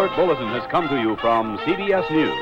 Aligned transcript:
alert 0.00 0.16
bulletin 0.16 0.48
has 0.48 0.66
come 0.70 0.88
to 0.88 0.96
you 0.96 1.14
from 1.16 1.58
CBS 1.58 2.10
News. 2.10 2.32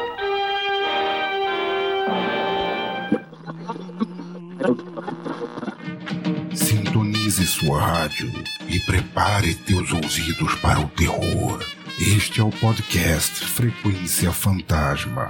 Sintonize 6.55 7.45
sua 7.47 7.81
rádio 7.81 8.31
e 8.69 8.79
prepare 8.81 9.55
teus 9.55 9.91
ouvidos 9.93 10.55
para 10.57 10.79
o 10.79 10.89
terror. 10.91 11.59
Este 11.99 12.41
é 12.41 12.45
o 12.45 12.51
podcast 12.51 13.45
Frequência 13.45 14.31
Fantasma. 14.31 15.27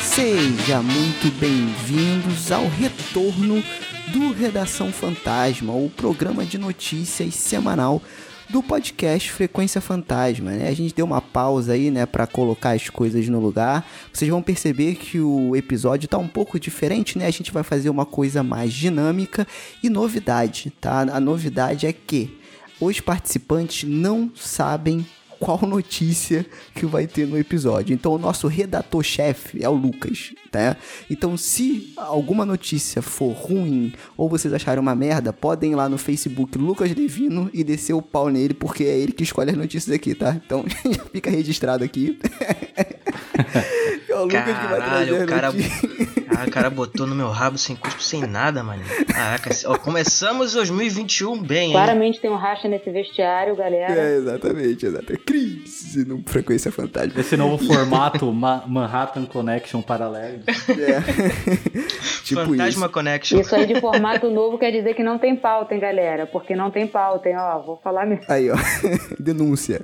Seja 0.00 0.80
muito 0.80 1.36
bem-vindos 1.40 2.52
ao 2.52 2.68
retorno 2.68 3.64
do 4.12 4.32
Redação 4.32 4.92
Fantasma, 4.92 5.72
o 5.72 5.90
programa 5.90 6.44
de 6.44 6.56
notícias 6.56 7.34
semanal 7.34 8.00
do 8.48 8.62
podcast 8.62 9.30
Frequência 9.32 9.80
Fantasma, 9.80 10.52
né? 10.52 10.68
A 10.68 10.74
gente 10.74 10.94
deu 10.94 11.04
uma 11.04 11.20
pausa 11.20 11.72
aí, 11.72 11.90
né, 11.90 12.06
para 12.06 12.26
colocar 12.26 12.70
as 12.70 12.88
coisas 12.88 13.28
no 13.28 13.40
lugar. 13.40 13.86
Vocês 14.12 14.30
vão 14.30 14.42
perceber 14.42 14.94
que 14.94 15.20
o 15.20 15.56
episódio 15.56 16.08
tá 16.08 16.18
um 16.18 16.28
pouco 16.28 16.58
diferente, 16.58 17.18
né? 17.18 17.26
A 17.26 17.30
gente 17.30 17.52
vai 17.52 17.62
fazer 17.62 17.90
uma 17.90 18.06
coisa 18.06 18.42
mais 18.42 18.72
dinâmica 18.72 19.46
e 19.82 19.90
novidade, 19.90 20.72
tá? 20.80 21.00
A 21.00 21.20
novidade 21.20 21.86
é 21.86 21.92
que 21.92 22.38
os 22.80 23.00
participantes 23.00 23.88
não 23.88 24.30
sabem 24.34 25.04
qual 25.38 25.60
notícia 25.62 26.46
que 26.74 26.86
vai 26.86 27.06
ter 27.06 27.26
no 27.26 27.38
episódio. 27.38 27.94
Então 27.94 28.12
o 28.12 28.18
nosso 28.18 28.46
redator-chefe 28.46 29.62
é 29.62 29.68
o 29.68 29.72
Lucas, 29.72 30.32
tá? 30.50 30.76
Então 31.10 31.36
se 31.36 31.92
alguma 31.96 32.44
notícia 32.44 33.02
for 33.02 33.32
ruim 33.32 33.92
ou 34.16 34.28
vocês 34.28 34.52
acharem 34.52 34.80
uma 34.80 34.94
merda, 34.94 35.32
podem 35.32 35.72
ir 35.72 35.74
lá 35.74 35.88
no 35.88 35.98
Facebook 35.98 36.56
Lucas 36.58 36.94
Levino 36.94 37.50
e 37.52 37.62
descer 37.62 37.94
o 37.94 38.02
pau 38.02 38.28
nele, 38.28 38.54
porque 38.54 38.84
é 38.84 38.98
ele 38.98 39.12
que 39.12 39.22
escolhe 39.22 39.50
as 39.50 39.56
notícias 39.56 39.94
aqui, 39.94 40.14
tá? 40.14 40.40
Então 40.44 40.64
já 40.84 41.04
fica 41.04 41.30
registrado 41.30 41.84
aqui. 41.84 42.18
é 44.08 44.14
o 44.14 44.24
Lucas 44.24 44.44
Caralho, 44.44 44.60
que 44.60 44.66
vai 44.66 44.80
trazer 44.80 45.22
o 45.22 45.26
cara... 45.26 45.52
Ah, 46.36 46.44
o 46.44 46.50
cara 46.50 46.68
botou 46.68 47.06
no 47.06 47.14
meu 47.14 47.30
rabo 47.30 47.56
sem 47.56 47.74
cuspo, 47.74 48.02
sem 48.02 48.20
nada, 48.20 48.62
mano. 48.62 48.82
Caraca, 49.06 49.50
ó, 49.64 49.78
começamos 49.78 50.52
2021 50.52 51.42
bem, 51.42 51.68
hein? 51.68 51.72
Claramente 51.72 52.20
tem 52.20 52.30
um 52.30 52.36
racha 52.36 52.68
nesse 52.68 52.90
vestiário, 52.90 53.56
galera. 53.56 53.94
É, 53.94 54.16
exatamente, 54.16 54.84
exatamente. 54.84 55.25
Crise 55.26 56.04
no 56.06 56.22
Frequência 56.24 56.70
Fantástica. 56.70 57.20
Esse 57.20 57.36
novo 57.36 57.58
formato 57.66 58.32
Ma 58.32 58.64
Manhattan 58.64 59.26
Connection 59.26 59.82
paralelo. 59.82 60.38
É. 60.46 61.00
tipo 62.22 62.42
Fantasma 62.42 62.86
isso. 62.86 62.88
Connection. 62.90 63.40
Isso 63.40 63.56
aí 63.56 63.66
de 63.66 63.80
formato 63.80 64.30
novo 64.30 64.56
quer 64.56 64.70
dizer 64.70 64.94
que 64.94 65.02
não 65.02 65.18
tem 65.18 65.34
pauta, 65.34 65.74
hein, 65.74 65.80
galera? 65.80 66.26
Porque 66.28 66.54
não 66.54 66.70
tem 66.70 66.86
pauta, 66.86 67.28
hein? 67.28 67.34
Ó, 67.36 67.58
vou 67.60 67.76
falar 67.82 68.06
mesmo. 68.06 68.24
Aí, 68.28 68.48
ó. 68.48 68.54
Denúncia. 69.18 69.82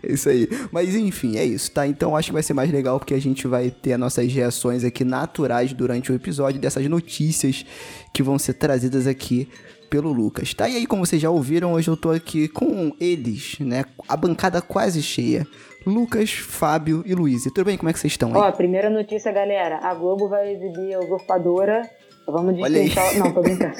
Isso 0.00 0.28
aí. 0.28 0.48
Mas 0.70 0.94
enfim, 0.94 1.36
é 1.38 1.44
isso, 1.44 1.72
tá? 1.72 1.84
Então 1.84 2.16
acho 2.16 2.28
que 2.28 2.32
vai 2.32 2.42
ser 2.44 2.54
mais 2.54 2.70
legal 2.70 3.00
porque 3.00 3.14
a 3.14 3.20
gente 3.20 3.48
vai 3.48 3.70
ter 3.70 3.94
as 3.94 3.98
nossas 3.98 4.32
reações 4.32 4.84
aqui 4.84 5.02
naturais 5.04 5.72
durante 5.72 6.12
o 6.12 6.14
episódio 6.14 6.60
dessas 6.60 6.86
notícias 6.86 7.66
que 8.12 8.22
vão 8.22 8.38
ser 8.38 8.54
trazidas 8.54 9.08
aqui 9.08 9.48
pelo 9.94 10.12
Lucas, 10.12 10.52
tá? 10.52 10.68
E 10.68 10.74
aí, 10.74 10.86
como 10.88 11.06
vocês 11.06 11.22
já 11.22 11.30
ouviram, 11.30 11.74
hoje 11.74 11.86
eu 11.86 11.96
tô 11.96 12.10
aqui 12.10 12.48
com 12.48 12.92
eles, 12.98 13.60
né? 13.60 13.84
A 14.08 14.16
bancada 14.16 14.60
quase 14.60 15.00
cheia. 15.00 15.46
Lucas, 15.86 16.32
Fábio 16.32 17.04
e 17.06 17.14
Luiz. 17.14 17.44
Tudo 17.44 17.66
bem? 17.66 17.76
Como 17.76 17.88
é 17.88 17.92
que 17.92 18.00
vocês 18.00 18.12
estão 18.12 18.30
aí? 18.30 18.34
Ó, 18.34 18.50
primeira 18.50 18.90
notícia, 18.90 19.30
galera. 19.30 19.78
A 19.84 19.94
Globo 19.94 20.28
vai 20.28 20.52
exibir 20.52 20.94
a 20.94 20.98
usurpadora. 20.98 21.88
Vamos 22.26 22.56
destrinchar... 22.56 23.16
Não, 23.20 23.32
tô 23.32 23.40
brincando. 23.40 23.76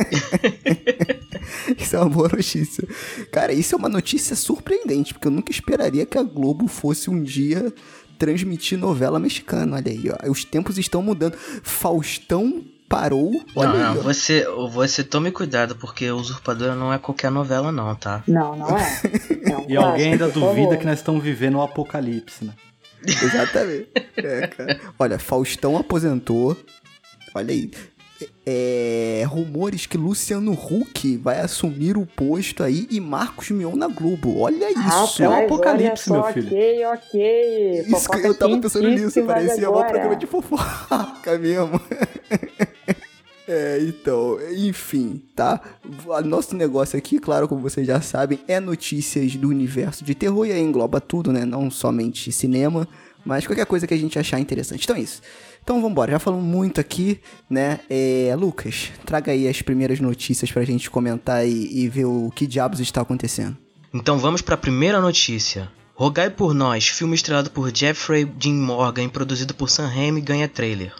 isso 1.76 1.96
é 1.96 1.98
uma 1.98 2.08
boa 2.08 2.28
notícia. 2.28 2.86
Cara, 3.32 3.52
isso 3.52 3.74
é 3.74 3.78
uma 3.78 3.88
notícia 3.88 4.36
surpreendente, 4.36 5.14
porque 5.14 5.26
eu 5.26 5.32
nunca 5.32 5.50
esperaria 5.50 6.06
que 6.06 6.16
a 6.16 6.22
Globo 6.22 6.68
fosse 6.68 7.10
um 7.10 7.20
dia 7.20 7.72
transmitir 8.20 8.78
novela 8.78 9.19
mexicana. 9.19 9.74
Olha 9.74 9.91
aí, 9.91 10.04
ó. 10.10 10.30
Os 10.30 10.44
tempos 10.44 10.78
estão 10.78 11.03
mudando. 11.03 11.36
Faustão 11.36 12.62
parou. 12.94 13.32
Olha 13.56 13.69
não, 13.69 13.77
aí, 13.77 13.82
não, 13.82 14.03
você, 14.03 14.47
você 14.71 15.03
tome 15.03 15.32
cuidado, 15.32 15.75
porque 15.75 16.09
Usurpadora 16.10 16.77
não 16.77 16.93
é 16.93 16.99
qualquer 16.99 17.31
novela, 17.31 17.72
não, 17.72 17.93
tá? 17.97 18.22
Não, 18.27 18.55
não 18.55 18.78
é. 18.78 19.03
Não, 19.50 19.66
e 19.69 19.77
alguém 19.77 20.12
ainda 20.12 20.28
duvida 20.28 20.77
que 20.77 20.87
nós 20.87 21.00
estamos 21.00 21.22
vivendo 21.22 21.56
o 21.56 21.59
um 21.59 21.62
apocalipse, 21.62 22.44
né? 22.44 22.53
Exatamente. 23.04 23.88
É, 24.16 24.47
cara. 24.47 24.81
Olha, 24.99 25.19
Faustão 25.19 25.77
aposentou. 25.77 26.56
Olha 27.34 27.53
aí 27.53 27.71
é, 28.47 29.25
rumores 29.27 29.87
que 29.87 29.97
Luciano 29.97 30.53
Huck 30.53 31.16
vai 31.16 31.41
assumir 31.41 31.97
o 31.97 32.06
posto 32.06 32.62
aí 32.62 32.87
e 32.91 33.00
Marcos 33.00 33.50
Mion 33.50 33.75
na 33.75 33.88
Globo. 33.88 34.38
Olha 34.38 34.71
isso. 34.71 35.22
é 35.22 35.28
um 35.28 35.44
apocalipse, 35.44 36.10
meu 36.12 36.25
filho. 36.25 36.47
Ok, 36.47 36.87
ok. 36.87 37.81
Isso, 37.88 38.15
eu 38.22 38.34
tava 38.34 38.60
pensando 38.60 38.88
nisso. 38.88 39.22
Parecia 39.25 39.71
um 39.71 39.72
programa 39.72 40.16
de 40.16 40.27
fofoca 40.27 41.38
mesmo. 41.38 41.81
É, 43.47 43.78
então, 43.82 44.38
enfim, 44.53 45.22
tá? 45.34 45.60
Nosso 46.25 46.56
negócio 46.56 46.99
aqui, 46.99 47.19
claro, 47.19 47.47
como 47.47 47.60
vocês 47.60 47.87
já 47.87 48.00
sabem, 48.00 48.38
é 48.49 48.59
notícias 48.59 49.37
do 49.37 49.49
universo 49.49 50.03
de 50.03 50.15
terror 50.15 50.47
e 50.47 50.53
aí 50.53 50.60
engloba 50.60 51.00
tudo, 51.00 51.31
né? 51.32 51.44
Não 51.44 51.71
somente 51.71 52.33
cinema, 52.33 52.88
mas 53.25 53.47
qualquer 53.47 53.66
coisa 53.66 53.87
que 53.87 53.93
a 53.93 53.99
gente 53.99 54.19
achar 54.19 54.41
interessante. 54.41 54.84
Então 54.84 54.97
é 54.97 55.00
isso. 55.00 55.21
Então 55.62 55.77
vamos 55.77 55.91
embora, 55.91 56.12
já 56.12 56.19
falamos 56.19 56.44
muito 56.44 56.81
aqui, 56.81 57.21
né? 57.49 57.81
É, 57.88 58.34
Lucas, 58.38 58.91
traga 59.04 59.33
aí 59.33 59.47
as 59.47 59.60
primeiras 59.60 60.00
notícias 60.00 60.50
pra 60.50 60.65
gente 60.65 60.91
comentar 60.91 61.47
e, 61.47 61.84
e 61.84 61.88
ver 61.88 62.06
o 62.06 62.31
que 62.34 62.47
diabos 62.47 62.81
está 62.81 63.03
acontecendo. 63.03 63.56
Então 63.93 64.19
vamos 64.19 64.43
para 64.43 64.54
a 64.54 64.59
primeira 64.59 65.00
notícia. 65.00 65.71
Rogai 65.94 66.28
por 66.28 66.53
Nós, 66.53 66.88
filme 66.88 67.15
estrelado 67.15 67.50
por 67.50 67.75
Jeffrey 67.75 68.25
Dean 68.25 68.54
Morgan 68.54 69.04
e 69.04 69.09
produzido 69.09 69.54
por 69.54 69.71
Sam 69.71 69.87
Raimi, 69.87 70.21
ganha 70.21 70.49
trailer. 70.49 70.93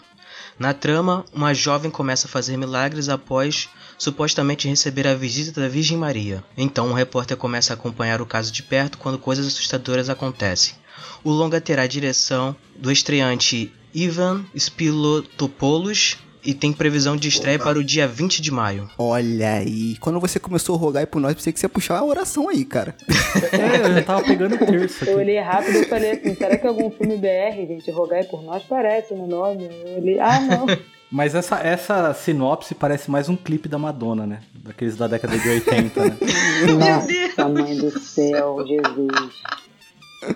Na 0.57 0.73
trama, 0.73 1.25
uma 1.33 1.53
jovem 1.53 1.91
começa 1.91 2.27
a 2.27 2.29
fazer 2.29 2.55
milagres 2.55 3.09
após 3.09 3.67
supostamente 3.97 4.69
receber 4.69 5.05
a 5.05 5.13
visita 5.13 5.59
da 5.59 5.67
Virgem 5.67 5.97
Maria. 5.97 6.43
Então 6.57 6.87
um 6.87 6.93
repórter 6.93 7.35
começa 7.35 7.73
a 7.73 7.75
acompanhar 7.75 8.21
o 8.21 8.25
caso 8.25 8.51
de 8.51 8.63
perto 8.63 8.97
quando 8.97 9.19
coisas 9.19 9.47
assustadoras 9.47 10.09
acontecem. 10.09 10.75
O 11.23 11.31
longa 11.31 11.59
terá 11.59 11.83
a 11.83 11.87
direção 11.87 12.55
do 12.75 12.91
estreante 12.91 13.73
Ivan 13.93 14.45
Spilotopoulos 14.57 16.17
e 16.45 16.53
tem 16.53 16.71
previsão 16.71 17.17
de 17.17 17.27
estreia 17.27 17.57
para 17.57 17.79
o 17.79 17.83
dia 17.83 18.07
20 18.07 18.41
de 18.41 18.51
maio. 18.51 18.89
Olha 18.97 19.53
aí, 19.53 19.97
quando 19.99 20.19
você 20.19 20.39
começou 20.39 20.75
a 20.75 20.79
rogar 20.79 21.01
aí 21.01 21.07
por 21.07 21.19
nós, 21.19 21.33
pensei 21.33 21.51
que 21.51 21.59
você 21.59 21.65
ia 21.65 21.69
puxar 21.69 21.95
uma 21.95 22.05
oração 22.05 22.47
aí, 22.47 22.63
cara. 22.63 22.95
é, 23.51 23.87
eu 23.87 23.93
já 23.95 24.01
tava 24.03 24.23
pegando 24.23 24.57
terça. 24.57 25.05
Eu 25.05 25.17
olhei 25.17 25.39
rápido 25.39 25.79
e 25.79 25.85
falei 25.85 26.11
assim, 26.11 26.35
será 26.35 26.57
que 26.57 26.65
é 26.65 26.69
algum 26.69 26.91
filme 26.91 27.17
BR, 27.17 27.67
gente? 27.67 27.89
Rogai 27.91 28.23
por 28.23 28.43
nós 28.43 28.63
parece 28.63 29.13
no 29.13 29.27
nome. 29.27 29.69
Eu 29.85 29.97
olhei, 29.97 30.19
ah, 30.19 30.39
não. 30.39 30.67
Mas 31.11 31.33
essa, 31.35 31.59
essa 31.59 32.13
sinopse 32.13 32.75
parece 32.75 33.09
mais 33.09 33.29
um 33.29 33.35
clipe 33.35 33.69
da 33.69 33.77
Madonna, 33.77 34.25
né? 34.25 34.41
Daqueles 34.53 34.97
da 34.97 35.07
década 35.07 35.37
de 35.37 35.47
80, 35.47 36.03
né? 36.03 36.17
Nossa, 36.77 37.49
mãe 37.49 37.77
do 37.77 37.99
céu, 37.99 38.57
Jesus. 38.67 39.33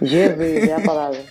Jesus 0.01 0.69
é 0.69 0.75
a 0.75 0.81
palavra. 0.81 1.23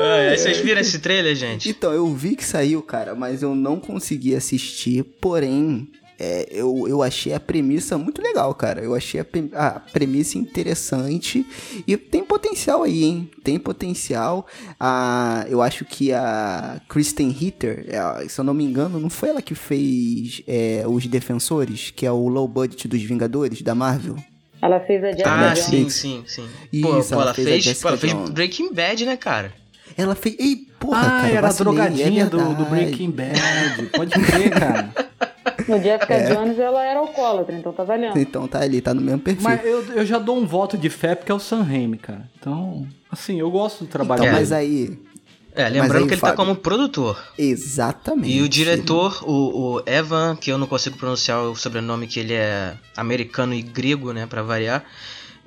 Ah, 0.00 0.36
vocês 0.36 0.58
viram 0.58 0.80
esse 0.80 0.98
trailer, 0.98 1.34
gente? 1.34 1.68
Então, 1.68 1.92
eu 1.92 2.06
vi 2.14 2.36
que 2.36 2.44
saiu, 2.44 2.82
cara, 2.82 3.14
mas 3.14 3.42
eu 3.42 3.54
não 3.54 3.78
consegui 3.78 4.34
assistir. 4.34 5.02
Porém, 5.20 5.88
é, 6.20 6.46
eu, 6.50 6.86
eu 6.86 7.02
achei 7.02 7.32
a 7.32 7.40
premissa 7.40 7.96
muito 7.96 8.20
legal, 8.20 8.54
cara. 8.54 8.82
Eu 8.82 8.94
achei 8.94 9.20
a, 9.20 9.26
a, 9.54 9.80
premissa 9.80 10.36
interessante 10.36 11.46
e 11.86 11.96
tem 11.96 12.22
potencial 12.22 12.82
aí, 12.82 13.04
hein? 13.04 13.30
Tem 13.42 13.58
potencial. 13.58 14.46
Ah, 14.78 15.46
eu 15.48 15.62
acho 15.62 15.86
que 15.86 16.12
a 16.12 16.78
Kristen 16.86 17.30
Ritter, 17.30 17.86
é, 17.88 18.28
se 18.28 18.38
eu 18.38 18.44
não 18.44 18.52
me 18.52 18.64
engano, 18.64 19.00
não 19.00 19.08
foi 19.08 19.30
ela 19.30 19.40
que 19.40 19.54
fez 19.54 20.42
é, 20.46 20.84
Os 20.86 21.06
Defensores, 21.06 21.90
que 21.90 22.04
é 22.04 22.12
o 22.12 22.28
low 22.28 22.46
budget 22.46 22.86
dos 22.86 23.02
Vingadores 23.02 23.62
da 23.62 23.74
Marvel? 23.74 24.16
Ela 24.60 24.78
fez 24.80 25.02
a 25.02 25.12
Jessica 25.12 25.30
Ah, 25.30 25.54
Jones. 25.54 25.64
sim, 25.64 25.88
sim, 25.88 26.24
sim. 26.26 26.48
Isso, 26.70 26.82
pô, 26.82 26.88
pô, 26.90 27.14
ela 27.14 27.22
ela, 27.22 27.34
fez 27.34 27.64
fez, 27.64 27.80
pô, 27.80 27.88
ela 27.88 27.96
fez. 27.96 28.12
Breaking 28.28 28.74
Bad, 28.74 29.06
né, 29.06 29.16
cara? 29.16 29.54
Ela 30.00 30.14
fez. 30.14 30.36
Ei, 30.38 30.56
porra, 30.78 30.98
ah, 31.00 31.10
cara. 31.22 31.28
era 31.28 31.38
a 31.38 31.50
vacilei, 31.50 31.74
drogadinha 31.74 32.22
é 32.22 32.26
do, 32.26 32.54
do. 32.54 32.64
Breaking 32.64 33.10
Bad. 33.10 33.86
Pode 33.94 34.10
crer, 34.12 34.50
cara. 34.50 34.90
No 35.68 35.80
Jessica 35.80 36.14
É. 36.14 36.34
Jones 36.34 36.58
ela 36.58 36.84
era 36.84 36.98
alcoólatra, 37.00 37.54
então 37.56 37.72
tá 37.72 37.84
valendo. 37.84 38.18
Então 38.18 38.48
tá 38.48 38.60
ali, 38.60 38.80
tá 38.80 38.92
no 38.94 39.00
mesmo 39.00 39.20
perfil. 39.20 39.42
Mas 39.42 39.64
eu, 39.64 39.84
eu 39.92 40.06
já 40.06 40.18
dou 40.18 40.36
um 40.38 40.46
voto 40.46 40.76
de 40.78 40.88
fé 40.90 41.14
porque 41.14 41.30
é 41.30 41.34
o 41.34 41.38
Sam 41.38 41.62
Raimi, 41.62 41.98
cara. 41.98 42.28
Então, 42.38 42.86
assim, 43.10 43.38
eu 43.38 43.50
gosto 43.50 43.84
do 43.84 43.90
trabalho 43.90 44.20
Então, 44.20 44.32
dele. 44.32 44.40
mas 44.40 44.52
aí. 44.52 44.98
É, 45.54 45.68
lembrando 45.68 46.02
aí, 46.02 46.06
que 46.06 46.14
ele 46.14 46.20
tá 46.20 46.28
Fábio? 46.28 46.36
como 46.36 46.56
produtor. 46.56 47.20
Exatamente. 47.36 48.32
E 48.32 48.40
o 48.40 48.48
diretor, 48.48 49.22
o, 49.24 49.76
o 49.76 49.82
Evan, 49.84 50.36
que 50.36 50.50
eu 50.50 50.56
não 50.58 50.66
consigo 50.66 50.96
pronunciar 50.96 51.42
o 51.42 51.56
sobrenome, 51.56 52.06
que 52.06 52.20
ele 52.20 52.34
é 52.34 52.74
americano 52.96 53.52
e 53.52 53.60
grego, 53.60 54.12
né, 54.12 54.26
pra 54.26 54.42
variar. 54.42 54.84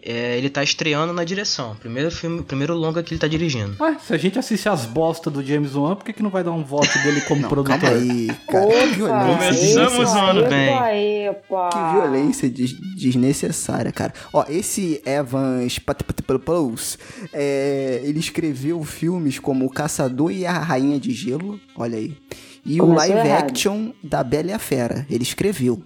É, 0.06 0.38
ele 0.38 0.50
tá 0.50 0.62
estreando 0.64 1.14
na 1.14 1.24
direção. 1.24 1.76
Primeiro 1.80 2.12
filme, 2.12 2.42
primeiro 2.44 2.74
longa 2.76 3.02
que 3.02 3.14
ele 3.14 3.20
tá 3.22 3.28
dirigindo. 3.28 3.76
Ué, 3.80 3.98
se 4.06 4.14
a 4.14 4.18
gente 4.18 4.38
assiste 4.38 4.68
as 4.68 4.86
bostas 4.86 5.32
do 5.32 5.44
James 5.44 5.76
Wan, 5.76 5.96
por 5.96 6.04
que, 6.06 6.14
que 6.14 6.22
não 6.24 6.30
vai 6.30 6.44
dar 6.44 6.52
um 6.52 6.64
voto 6.64 6.98
dele 7.00 7.22
como 7.22 7.42
Não, 7.44 7.50
produtor? 7.50 7.80
calma 7.80 7.96
aí, 7.98 8.28
cara. 8.50 8.68
que 8.68 8.86
violência. 8.96 9.86
Começamos 9.86 10.14
o 10.14 10.18
ano 10.18 10.50
bem. 10.50 10.78
Aí. 10.78 11.30
Que 11.72 11.94
violência 11.94 12.50
des- 12.50 12.74
desnecessária, 12.96 13.92
cara. 13.92 14.14
Ó, 14.34 14.44
esse 14.50 15.02
Evan 15.06 15.68
Spatapatapoulos, 15.70 16.98
é, 17.32 18.02
ele 18.04 18.20
escreveu 18.20 18.84
filmes 18.84 19.40
como 19.40 19.66
O 19.66 19.70
Caçador 19.70 20.32
e 20.32 20.46
a 20.46 20.58
Rainha 20.60 21.00
de 21.00 21.12
Gelo, 21.12 21.60
olha 21.76 21.98
aí. 21.98 22.16
E 22.66 22.76
o 22.82 22.86
Começou 22.86 22.96
live 23.14 23.28
errado. 23.28 23.50
action 23.52 23.92
da 24.02 24.24
Bela 24.24 24.52
e 24.52 24.54
a 24.54 24.60
Fera, 24.60 25.06
ele 25.10 25.24
escreveu, 25.24 25.82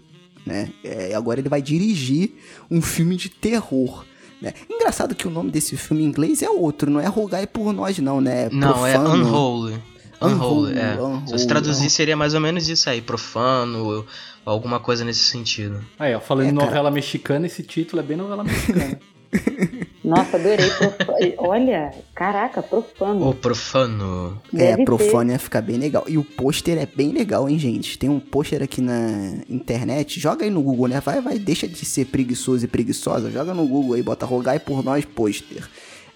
né? 0.48 0.70
É, 0.84 1.14
agora 1.14 1.40
ele 1.40 1.50
vai 1.50 1.62
dirigir 1.62 2.32
um 2.72 2.82
filme 2.82 3.16
de 3.16 3.30
terror. 3.30 4.04
Né? 4.42 4.54
Engraçado 4.70 5.14
que 5.16 5.28
o 5.28 5.32
nome 5.32 5.52
desse 5.52 5.76
filme 5.78 6.04
em 6.04 6.06
inglês 6.08 6.42
é 6.42 6.50
outro, 6.50 6.90
não 6.90 7.00
é 7.00 7.08
Rogai 7.08 7.46
por 7.46 7.74
Nós, 7.74 7.98
não, 8.00 8.22
né? 8.22 8.50
Não, 8.52 8.86
é 8.88 8.94
Profano. 8.94 9.26
Unholy. 9.26 9.74
Unholy, 10.20 10.34
Unholy, 10.74 10.80
é. 10.80 10.96
unholy, 11.00 11.28
Se 11.28 11.32
você 11.34 11.48
traduzir, 11.48 11.76
unholy. 11.82 11.90
seria 11.92 12.16
mais 12.18 12.34
ou 12.34 12.40
menos 12.40 12.68
isso 12.70 12.90
aí, 12.90 13.02
profano, 13.02 13.86
ou 13.86 14.06
alguma 14.46 14.80
coisa 14.80 15.04
nesse 15.06 15.24
sentido. 15.26 15.84
Aí, 16.00 16.16
ó, 16.16 16.20
falando 16.20 16.48
É, 16.48 16.50
em 16.52 16.56
cara. 16.56 16.66
novela 16.68 16.90
mexicana, 16.92 17.46
esse 17.46 17.62
título 17.62 18.02
é 18.02 18.06
bem 18.06 18.18
novela 18.18 18.44
mexicana. 18.44 19.00
Nossa, 20.08 20.38
adorei. 20.38 20.70
profa- 20.70 21.16
Olha, 21.40 21.92
caraca, 22.16 22.64
profano. 22.64 23.30
O 23.30 23.34
profano. 23.36 24.42
É, 24.54 24.58
Deve 24.58 24.86
Profone 24.86 25.32
ia 25.34 25.40
ficar 25.40 25.62
bem 25.62 25.78
legal. 25.78 26.06
E 26.08 26.18
o 26.18 26.24
pôster 26.24 26.78
é 26.78 26.86
bem 26.86 27.12
legal, 27.12 27.50
hein, 27.50 27.60
gente? 27.60 27.98
Tem 28.00 28.10
um 28.10 28.20
pôster 28.20 28.64
aqui 28.64 28.82
na 28.82 29.34
internet. 29.50 30.20
Joga 30.20 30.46
aí 30.46 30.50
no 30.50 30.62
Google, 30.62 30.88
né? 30.88 31.02
Vai, 31.02 31.22
vai, 31.22 31.38
deixa 31.38 31.68
de 31.68 31.84
ser 31.86 32.06
preguiçoso 32.06 32.66
e 32.66 32.68
preguiçosa. 32.68 33.30
Joga 33.30 33.54
no 33.54 33.68
Google 33.68 33.94
aí, 33.96 34.02
bota 34.04 34.26
Rogai 34.26 34.60
por 34.60 34.84
nós 34.84 35.04
pôster. 35.06 35.68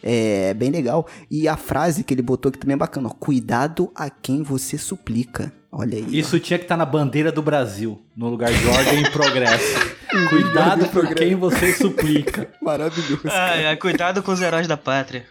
É 0.04 0.54
bem 0.56 0.72
legal. 0.72 1.06
E 1.30 1.48
a 1.48 1.56
frase 1.58 2.04
que 2.04 2.14
ele 2.14 2.22
botou 2.24 2.50
aqui 2.50 2.58
também 2.58 2.74
é 2.74 2.78
bacana. 2.78 3.08
Ó, 3.10 3.12
Cuidado 3.12 3.92
a 3.94 4.10
quem 4.10 4.42
você 4.42 4.78
suplica. 4.78 5.52
Olha 5.72 5.98
aí. 5.98 6.06
ó. 6.06 6.12
Isso 6.12 6.40
tinha 6.40 6.58
que 6.58 6.66
estar 6.66 6.76
na 6.76 6.86
bandeira 6.86 7.32
do 7.32 7.42
Brasil, 7.42 8.02
no 8.16 8.28
lugar 8.30 8.52
de 8.52 8.68
ordem 8.68 9.02
e 9.04 9.10
progresso. 9.12 9.91
Cuidado 10.30 10.88
por 10.90 11.08
quem 11.14 11.36
você 11.36 11.74
suplica. 11.74 12.48
Maravilhoso. 12.62 13.22
Ah, 13.26 13.56
é, 13.56 13.76
cuidado 13.76 14.22
com 14.22 14.32
os 14.32 14.42
heróis 14.42 14.68
da 14.68 14.78
pátria. 14.78 15.26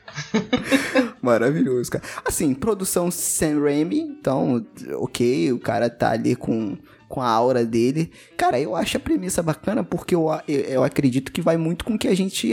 Maravilhoso, 1.21 1.91
cara. 1.91 2.05
Assim, 2.25 2.55
produção 2.55 3.11
Sam 3.11 3.61
Raimi, 3.63 4.01
então, 4.01 4.65
ok, 4.95 5.53
o 5.53 5.59
cara 5.59 5.91
tá 5.91 6.13
ali 6.13 6.35
com, 6.35 6.79
com 7.11 7.21
a 7.21 7.29
aura 7.29 7.65
dele. 7.67 8.11
Cara, 8.37 8.59
eu 8.59 8.75
acho 8.77 8.97
a 8.97 9.01
premissa 9.01 9.43
bacana 9.43 9.83
porque 9.83 10.15
eu, 10.15 10.29
eu, 10.49 10.61
eu 10.61 10.85
acredito 10.85 11.33
que 11.33 11.43
vai 11.43 11.57
muito 11.57 11.85
com 11.85 11.95
o 11.95 11.99
que 11.99 12.07
a 12.09 12.15
gente 12.17 12.53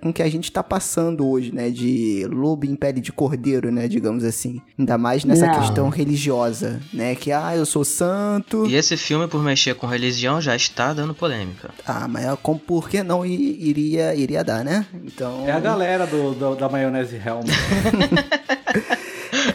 com 0.00 0.10
o 0.10 0.12
que 0.12 0.22
a 0.22 0.28
gente 0.28 0.50
tá 0.50 0.62
passando 0.62 1.26
hoje, 1.26 1.54
né? 1.54 1.70
De 1.70 2.26
lobo 2.28 2.66
em 2.66 2.74
pele 2.74 3.00
de 3.00 3.12
cordeiro, 3.12 3.70
né? 3.70 3.86
Digamos 3.86 4.24
assim. 4.24 4.60
Ainda 4.76 4.98
mais 4.98 5.24
nessa 5.24 5.46
Não. 5.46 5.54
questão 5.60 5.88
religiosa, 5.88 6.80
né? 6.92 7.14
Que, 7.14 7.30
ah, 7.30 7.54
eu 7.56 7.64
sou 7.64 7.84
santo. 7.84 8.66
E 8.66 8.74
esse 8.74 8.96
filme, 8.96 9.28
por 9.28 9.40
mexer 9.42 9.74
com 9.76 9.86
religião, 9.86 10.40
já 10.40 10.56
está 10.56 10.92
dando 10.92 11.14
polêmica. 11.14 11.70
Ah, 11.86 12.08
mas 12.08 12.24
é 12.24 12.36
como, 12.42 12.58
por 12.58 12.90
que 12.90 13.02
não 13.04 13.24
iria, 13.24 14.14
iria 14.16 14.42
dar, 14.42 14.64
né? 14.64 14.84
Então. 15.04 15.46
É 15.46 15.52
a 15.52 15.60
galera 15.60 16.06
do, 16.06 16.34
do- 16.34 16.56
da 16.56 16.68
maionese 16.68 17.14
Helm. 17.16 17.44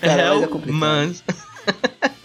Cara, 0.02 0.34
mas 0.36 0.44
é 0.44 0.48
complicado. 0.48 0.80
mas... 0.80 1.24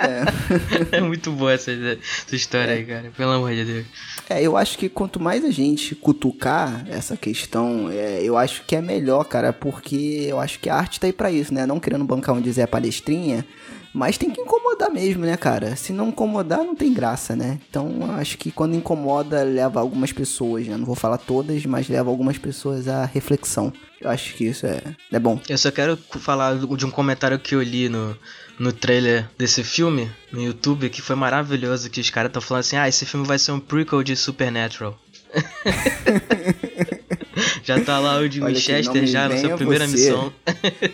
É. 0.92 1.00
muito 1.00 1.30
boa 1.30 1.52
essa, 1.52 1.70
essa 1.70 2.34
história 2.34 2.74
aí, 2.74 2.84
cara. 2.84 3.12
Pelo 3.16 3.30
amor 3.30 3.52
de 3.52 3.64
Deus. 3.64 3.86
É, 4.28 4.42
eu 4.42 4.56
acho 4.56 4.76
que 4.76 4.88
quanto 4.88 5.20
mais 5.20 5.44
a 5.44 5.50
gente 5.50 5.94
cutucar 5.94 6.84
essa 6.88 7.16
questão, 7.16 7.88
é, 7.88 8.20
eu 8.20 8.36
acho 8.36 8.64
que 8.64 8.74
é 8.74 8.82
melhor, 8.82 9.24
cara, 9.24 9.52
porque 9.52 10.26
eu 10.28 10.40
acho 10.40 10.58
que 10.58 10.68
a 10.68 10.74
arte 10.74 10.98
tá 10.98 11.06
aí 11.06 11.12
pra 11.12 11.30
isso, 11.30 11.54
né? 11.54 11.66
Não 11.66 11.78
querendo 11.78 12.04
bancar 12.04 12.34
um 12.34 12.40
dizer 12.40 12.66
palestrinha, 12.66 13.46
mas 13.92 14.16
tem 14.16 14.30
que 14.30 14.40
incomodar 14.40 14.90
mesmo, 14.90 15.26
né, 15.26 15.36
cara? 15.36 15.76
Se 15.76 15.92
não 15.92 16.08
incomodar, 16.08 16.58
não 16.58 16.74
tem 16.74 16.92
graça, 16.92 17.36
né? 17.36 17.60
Então, 17.68 17.98
eu 18.00 18.12
acho 18.12 18.38
que 18.38 18.50
quando 18.50 18.74
incomoda, 18.74 19.42
leva 19.42 19.80
algumas 19.80 20.12
pessoas, 20.12 20.66
né? 20.66 20.76
Não 20.76 20.86
vou 20.86 20.94
falar 20.94 21.18
todas, 21.18 21.64
mas 21.66 21.88
leva 21.88 22.08
algumas 22.08 22.38
pessoas 22.38 22.88
à 22.88 23.04
reflexão. 23.04 23.72
Eu 24.00 24.10
acho 24.10 24.34
que 24.34 24.46
isso 24.46 24.66
é, 24.66 24.80
é 25.12 25.18
bom. 25.18 25.38
Eu 25.48 25.58
só 25.58 25.70
quero 25.70 25.96
falar 25.96 26.56
de 26.56 26.86
um 26.86 26.90
comentário 26.90 27.38
que 27.38 27.54
eu 27.54 27.62
li 27.62 27.88
no, 27.88 28.16
no 28.58 28.72
trailer 28.72 29.28
desse 29.38 29.62
filme, 29.62 30.10
no 30.32 30.42
YouTube, 30.42 30.88
que 30.88 31.02
foi 31.02 31.14
maravilhoso, 31.14 31.90
que 31.90 32.00
os 32.00 32.10
caras 32.10 32.30
estão 32.30 32.42
falando 32.42 32.62
assim, 32.62 32.76
ah, 32.76 32.88
esse 32.88 33.04
filme 33.04 33.26
vai 33.26 33.38
ser 33.38 33.52
um 33.52 33.60
prequel 33.60 34.02
de 34.02 34.16
Supernatural. 34.16 34.98
já 37.62 37.80
tá 37.80 37.98
lá 37.98 38.18
o 38.18 38.28
de 38.28 38.42
Olha 38.42 38.54
Winchester 38.54 39.06
já 39.06 39.28
na 39.28 39.36
sua 39.36 39.56
primeira 39.56 39.86
você. 39.86 39.92
missão. 39.92 40.32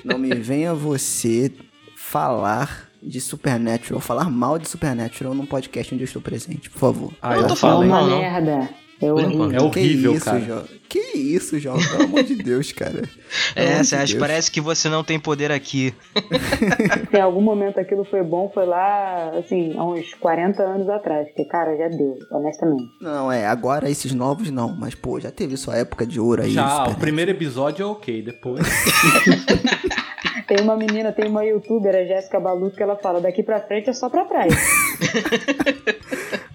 Não 0.05 0.19
me 0.19 0.35
venha 0.35 0.75
você 0.75 1.53
falar 1.97 2.88
de 3.03 3.21
Supernatural, 3.21 4.01
falar 4.01 4.31
mal 4.31 4.59
de 4.59 4.69
Supernatural 4.69 5.35
num 5.35 5.47
podcast 5.47 5.95
onde 5.95 6.03
eu 6.05 6.07
estou 6.07 6.23
presente, 6.23 6.69
por 6.71 6.79
favor. 6.79 7.13
Ah, 7.23 7.35
Eu 7.37 7.43
eu 7.43 7.47
tô 7.49 7.55
É 7.55 7.57
falando 7.57 7.89
mal, 7.89 8.05
uma 8.05 8.11
não. 8.11 8.19
merda. 8.21 8.69
É 9.01 9.13
horrível. 9.13 9.53
É 9.53 9.63
horrível, 9.63 10.11
que 10.11 10.17
isso, 10.17 10.25
cara. 10.25 10.41
João? 10.41 10.65
Que 10.89 10.99
isso, 11.17 11.61
João? 11.61 11.79
Pelo 11.79 12.03
amor 12.03 12.25
de 12.25 12.35
Deus, 12.35 12.73
cara. 12.73 13.03
Pelo 13.55 13.69
É, 13.69 13.85
você 13.85 14.05
de 14.05 14.17
parece 14.17 14.51
que 14.51 14.61
você 14.61 14.89
não 14.89 15.05
tem 15.05 15.21
poder 15.21 15.53
aqui. 15.53 15.95
Se 17.11 17.15
em 17.17 17.21
algum 17.21 17.41
momento 17.41 17.79
aquilo 17.79 18.05
foi 18.05 18.25
bom, 18.25 18.51
foi 18.53 18.67
lá, 18.67 19.31
assim, 19.39 19.73
há 19.79 19.85
uns 19.85 20.13
40 20.15 20.61
anos 20.65 20.89
atrás. 20.89 21.29
Porque, 21.29 21.45
cara, 21.45 21.77
já 21.77 21.87
deu, 21.87 22.19
honestamente. 22.33 22.91
Não, 23.01 23.31
é, 23.31 23.47
agora 23.47 23.89
esses 23.89 24.13
novos 24.13 24.51
não, 24.51 24.75
mas 24.77 24.97
pô, 24.97 25.21
já 25.21 25.31
teve 25.31 25.57
sua 25.57 25.77
época 25.77 26.05
de 26.05 26.19
ouro 26.19 26.43
aí. 26.43 26.51
Já, 26.51 26.89
o 26.89 26.97
primeiro 26.97 27.31
episódio 27.31 27.85
é 27.85 27.87
ok, 27.87 28.21
depois. 28.21 28.67
Tem 30.49 30.61
uma 30.63 30.77
menina, 30.77 31.13
tem 31.13 31.29
uma 31.29 31.45
youtuber, 31.45 31.95
a 31.95 32.05
Jéssica 32.05 32.41
Baluto, 32.41 32.75
que 32.75 32.83
ela 32.83 32.97
fala, 32.97 33.21
daqui 33.21 33.43
pra 33.43 33.61
frente 33.61 33.91
é 33.91 33.93
só 33.93 34.09
pra 34.09 34.25
trás. 34.25 34.55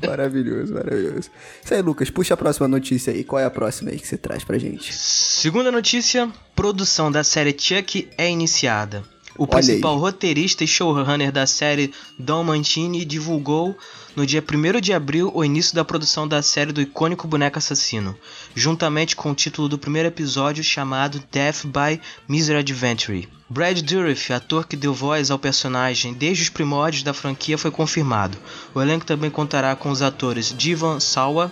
Maravilhoso, 0.06 0.74
maravilhoso. 0.74 1.30
Isso 1.64 1.74
aí, 1.74 1.82
Lucas, 1.82 2.10
puxa 2.10 2.34
a 2.34 2.38
próxima 2.38 2.68
notícia 2.68 3.14
aí. 3.14 3.24
Qual 3.24 3.40
é 3.40 3.46
a 3.46 3.50
próxima 3.50 3.90
aí 3.90 3.98
que 3.98 4.08
você 4.08 4.18
traz 4.18 4.44
pra 4.44 4.58
gente? 4.58 4.94
Segunda 4.94 5.72
notícia: 5.72 6.30
produção 6.56 7.10
da 7.10 7.24
série 7.24 7.56
Chuck 7.58 8.10
é 8.18 8.30
iniciada. 8.30 9.04
O 9.38 9.44
Olha 9.44 9.52
principal 9.52 9.96
aí. 9.96 10.00
roteirista 10.00 10.64
e 10.64 10.68
showrunner 10.68 11.32
da 11.32 11.48
série, 11.48 11.92
Don 12.18 12.44
Mancini, 12.44 13.04
divulgou 13.04 13.76
no 14.16 14.26
dia 14.26 14.44
1 14.44 14.80
de 14.80 14.94
abril 14.94 15.32
o 15.34 15.44
início 15.44 15.74
da 15.74 15.84
produção 15.84 16.28
da 16.28 16.42
série 16.42 16.72
do 16.72 16.82
icônico 16.82 17.28
boneco 17.28 17.58
assassino, 17.58 18.16
juntamente 18.56 19.16
com 19.16 19.32
o 19.32 19.36
título 19.36 19.68
do 19.68 19.78
primeiro 19.78 20.08
episódio 20.08 20.64
chamado 20.64 21.24
Death 21.32 21.66
by 21.66 22.00
Misadventure. 22.28 23.28
Brad 23.50 23.82
Dourif, 23.82 24.32
ator 24.32 24.68
que 24.68 24.76
deu 24.76 24.94
voz 24.94 25.32
ao 25.32 25.40
personagem 25.40 26.14
desde 26.14 26.44
os 26.44 26.50
primórdios 26.50 27.04
da 27.04 27.14
franquia, 27.14 27.58
foi 27.58 27.72
confirmado. 27.72 28.38
O 28.74 28.82
elenco 28.82 29.06
também 29.06 29.30
contará 29.30 29.76
com 29.76 29.90
os 29.90 30.02
atores 30.02 30.54
Divan 30.56 31.00
Sawa, 31.00 31.52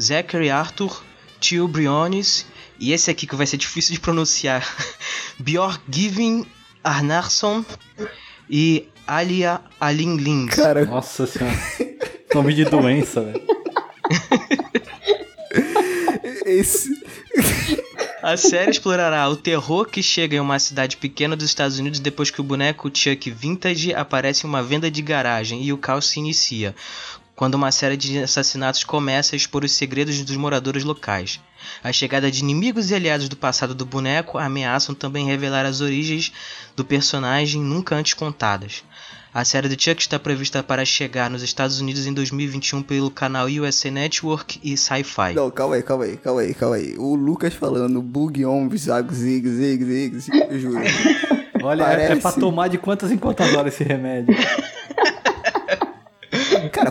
Zachary 0.00 0.50
Arthur, 0.50 1.02
Tio 1.38 1.68
Briones 1.68 2.46
e 2.78 2.92
esse 2.92 3.10
aqui 3.10 3.26
que 3.26 3.36
vai 3.36 3.46
ser 3.46 3.56
difícil 3.56 3.94
de 3.94 4.00
pronunciar, 4.00 4.66
Björk 5.38 5.80
Giving 5.90 6.46
Arnarsson 6.84 7.64
e 8.48 8.86
Alia 9.06 9.60
Alingling. 9.80 10.46
Cara, 10.46 10.84
Nossa 10.84 11.26
senhora. 11.26 11.56
Nome 12.34 12.54
de 12.54 12.64
doença, 12.66 13.22
velho. 13.22 13.42
esse. 16.44 17.02
A 18.22 18.36
série 18.36 18.70
explorará 18.70 19.28
o 19.28 19.36
terror 19.36 19.86
que 19.86 20.02
chega 20.02 20.36
em 20.36 20.40
uma 20.40 20.58
cidade 20.58 20.96
pequena 20.96 21.36
dos 21.36 21.46
Estados 21.46 21.78
Unidos 21.78 22.00
depois 22.00 22.30
que 22.30 22.40
o 22.40 22.44
boneco 22.44 22.90
Chuck 22.92 23.30
Vintage 23.30 23.94
aparece 23.94 24.46
em 24.46 24.48
uma 24.48 24.62
venda 24.62 24.90
de 24.90 25.02
garagem 25.02 25.62
e 25.62 25.72
o 25.72 25.78
caos 25.78 26.08
se 26.08 26.20
inicia, 26.20 26.74
quando 27.36 27.54
uma 27.54 27.72
série 27.72 27.96
de 27.96 28.18
assassinatos 28.18 28.84
começa 28.84 29.34
a 29.34 29.36
expor 29.36 29.64
os 29.64 29.72
segredos 29.72 30.22
dos 30.22 30.36
moradores 30.36 30.84
locais. 30.84 31.40
A 31.82 31.92
chegada 31.92 32.30
de 32.30 32.40
inimigos 32.40 32.90
e 32.90 32.94
aliados 32.94 33.28
do 33.28 33.36
passado 33.36 33.74
do 33.74 33.84
boneco 33.84 34.38
ameaçam 34.38 34.94
também 34.94 35.26
revelar 35.26 35.64
as 35.64 35.80
origens 35.80 36.32
do 36.76 36.84
personagem 36.84 37.60
nunca 37.60 37.96
antes 37.96 38.14
contadas. 38.14 38.84
A 39.32 39.44
série 39.44 39.68
do 39.68 39.82
Chuck 39.82 40.00
está 40.00 40.16
prevista 40.16 40.62
para 40.62 40.84
chegar 40.84 41.28
nos 41.28 41.42
Estados 41.42 41.80
Unidos 41.80 42.06
em 42.06 42.12
2021 42.12 42.84
pelo 42.84 43.10
canal 43.10 43.46
USA 43.46 43.90
Network 43.90 44.60
e 44.62 44.76
Sci-Fi. 44.76 45.34
Não, 45.34 45.50
calma 45.50 45.74
aí, 45.74 45.82
calma 45.82 46.04
aí, 46.04 46.16
calma 46.16 46.40
aí, 46.42 46.54
calma 46.54 46.76
aí. 46.76 46.94
O 46.96 47.16
Lucas 47.16 47.52
falando 47.52 48.00
bug 48.00 48.46
on, 48.46 48.70
zig, 48.76 49.12
zig, 49.12 49.48
zig, 49.48 49.84
zig, 49.84 50.18
zig, 50.20 50.60
juro. 50.60 50.78
Olha, 51.64 51.82
é, 51.82 51.84
é 51.84 51.96
Parece. 51.96 52.20
pra 52.20 52.30
tomar 52.32 52.68
de 52.68 52.78
quantas 52.78 53.10
em 53.10 53.18
quantas 53.18 53.52
horas 53.54 53.74
esse 53.74 53.82
remédio. 53.82 54.36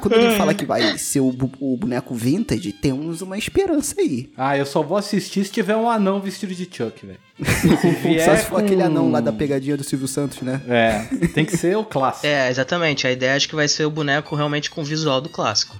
Quando 0.09 0.21
ele 0.21 0.35
fala 0.35 0.53
que 0.53 0.65
vai 0.65 0.97
ser 0.97 1.21
o, 1.21 1.31
bu- 1.31 1.51
o 1.59 1.77
boneco 1.77 2.13
vintage, 2.13 2.71
temos 2.73 3.21
uma 3.21 3.37
esperança 3.37 3.95
aí. 3.99 4.29
Ah, 4.37 4.57
eu 4.57 4.65
só 4.65 4.83
vou 4.83 4.97
assistir 4.97 5.45
se 5.45 5.51
tiver 5.51 5.75
um 5.75 5.89
anão 5.89 6.19
vestido 6.19 6.53
de 6.53 6.65
Chuck, 6.69 7.05
velho. 7.05 7.19
Só 8.23 8.35
se 8.35 8.43
for 8.45 8.59
com- 8.59 8.65
aquele 8.65 8.83
anão 8.83 9.09
lá 9.09 9.19
da 9.19 9.31
pegadinha 9.31 9.75
do 9.77 9.83
Silvio 9.83 10.07
Santos, 10.07 10.41
né? 10.41 10.61
É, 10.67 11.27
tem 11.27 11.45
que 11.45 11.55
ser 11.57 11.75
o 11.77 11.83
clássico. 11.85 12.27
É, 12.27 12.49
exatamente. 12.49 13.07
A 13.07 13.11
ideia 13.11 13.35
acho 13.35 13.47
que 13.49 13.55
vai 13.55 13.67
ser 13.67 13.85
o 13.85 13.89
boneco 13.89 14.35
realmente 14.35 14.69
com 14.69 14.81
o 14.81 14.83
visual 14.85 15.21
do 15.21 15.29
clássico. 15.29 15.75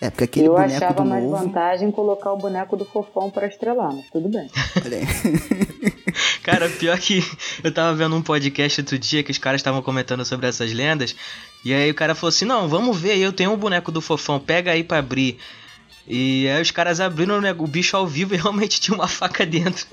É, 0.00 0.10
porque 0.10 0.24
aquele 0.24 0.48
eu 0.48 0.54
boneco 0.54 0.74
achava 0.74 1.02
do 1.04 1.08
mais 1.08 1.22
novo. 1.24 1.36
vantagem 1.36 1.90
colocar 1.92 2.32
o 2.32 2.36
boneco 2.36 2.76
do 2.76 2.84
fofão 2.84 3.30
pra 3.30 3.46
estrelar, 3.46 3.94
mas 3.94 4.06
tudo 4.10 4.28
bem. 4.28 4.48
Olha 4.84 4.98
aí. 4.98 5.04
Cara, 6.42 6.68
pior 6.68 6.98
que 6.98 7.24
eu 7.62 7.72
tava 7.72 7.94
vendo 7.94 8.16
um 8.16 8.22
podcast 8.22 8.80
outro 8.80 8.98
dia 8.98 9.22
que 9.22 9.30
os 9.30 9.38
caras 9.38 9.60
estavam 9.60 9.80
comentando 9.82 10.24
sobre 10.24 10.46
essas 10.46 10.72
lendas. 10.72 11.14
E 11.64 11.72
aí 11.72 11.90
o 11.90 11.94
cara 11.94 12.14
falou 12.14 12.28
assim: 12.30 12.44
Não, 12.44 12.68
vamos 12.68 12.98
ver, 12.98 13.16
eu 13.18 13.32
tenho 13.32 13.52
um 13.52 13.56
boneco 13.56 13.92
do 13.92 14.00
fofão, 14.00 14.40
pega 14.40 14.72
aí 14.72 14.82
pra 14.82 14.98
abrir. 14.98 15.38
E 16.06 16.48
aí 16.48 16.60
os 16.60 16.70
caras 16.70 17.00
abriram 17.00 17.40
né, 17.40 17.54
o 17.56 17.66
bicho 17.66 17.96
ao 17.96 18.06
vivo 18.06 18.34
e 18.34 18.38
realmente 18.38 18.80
tinha 18.80 18.94
uma 18.94 19.08
faca 19.08 19.46
dentro. 19.46 19.86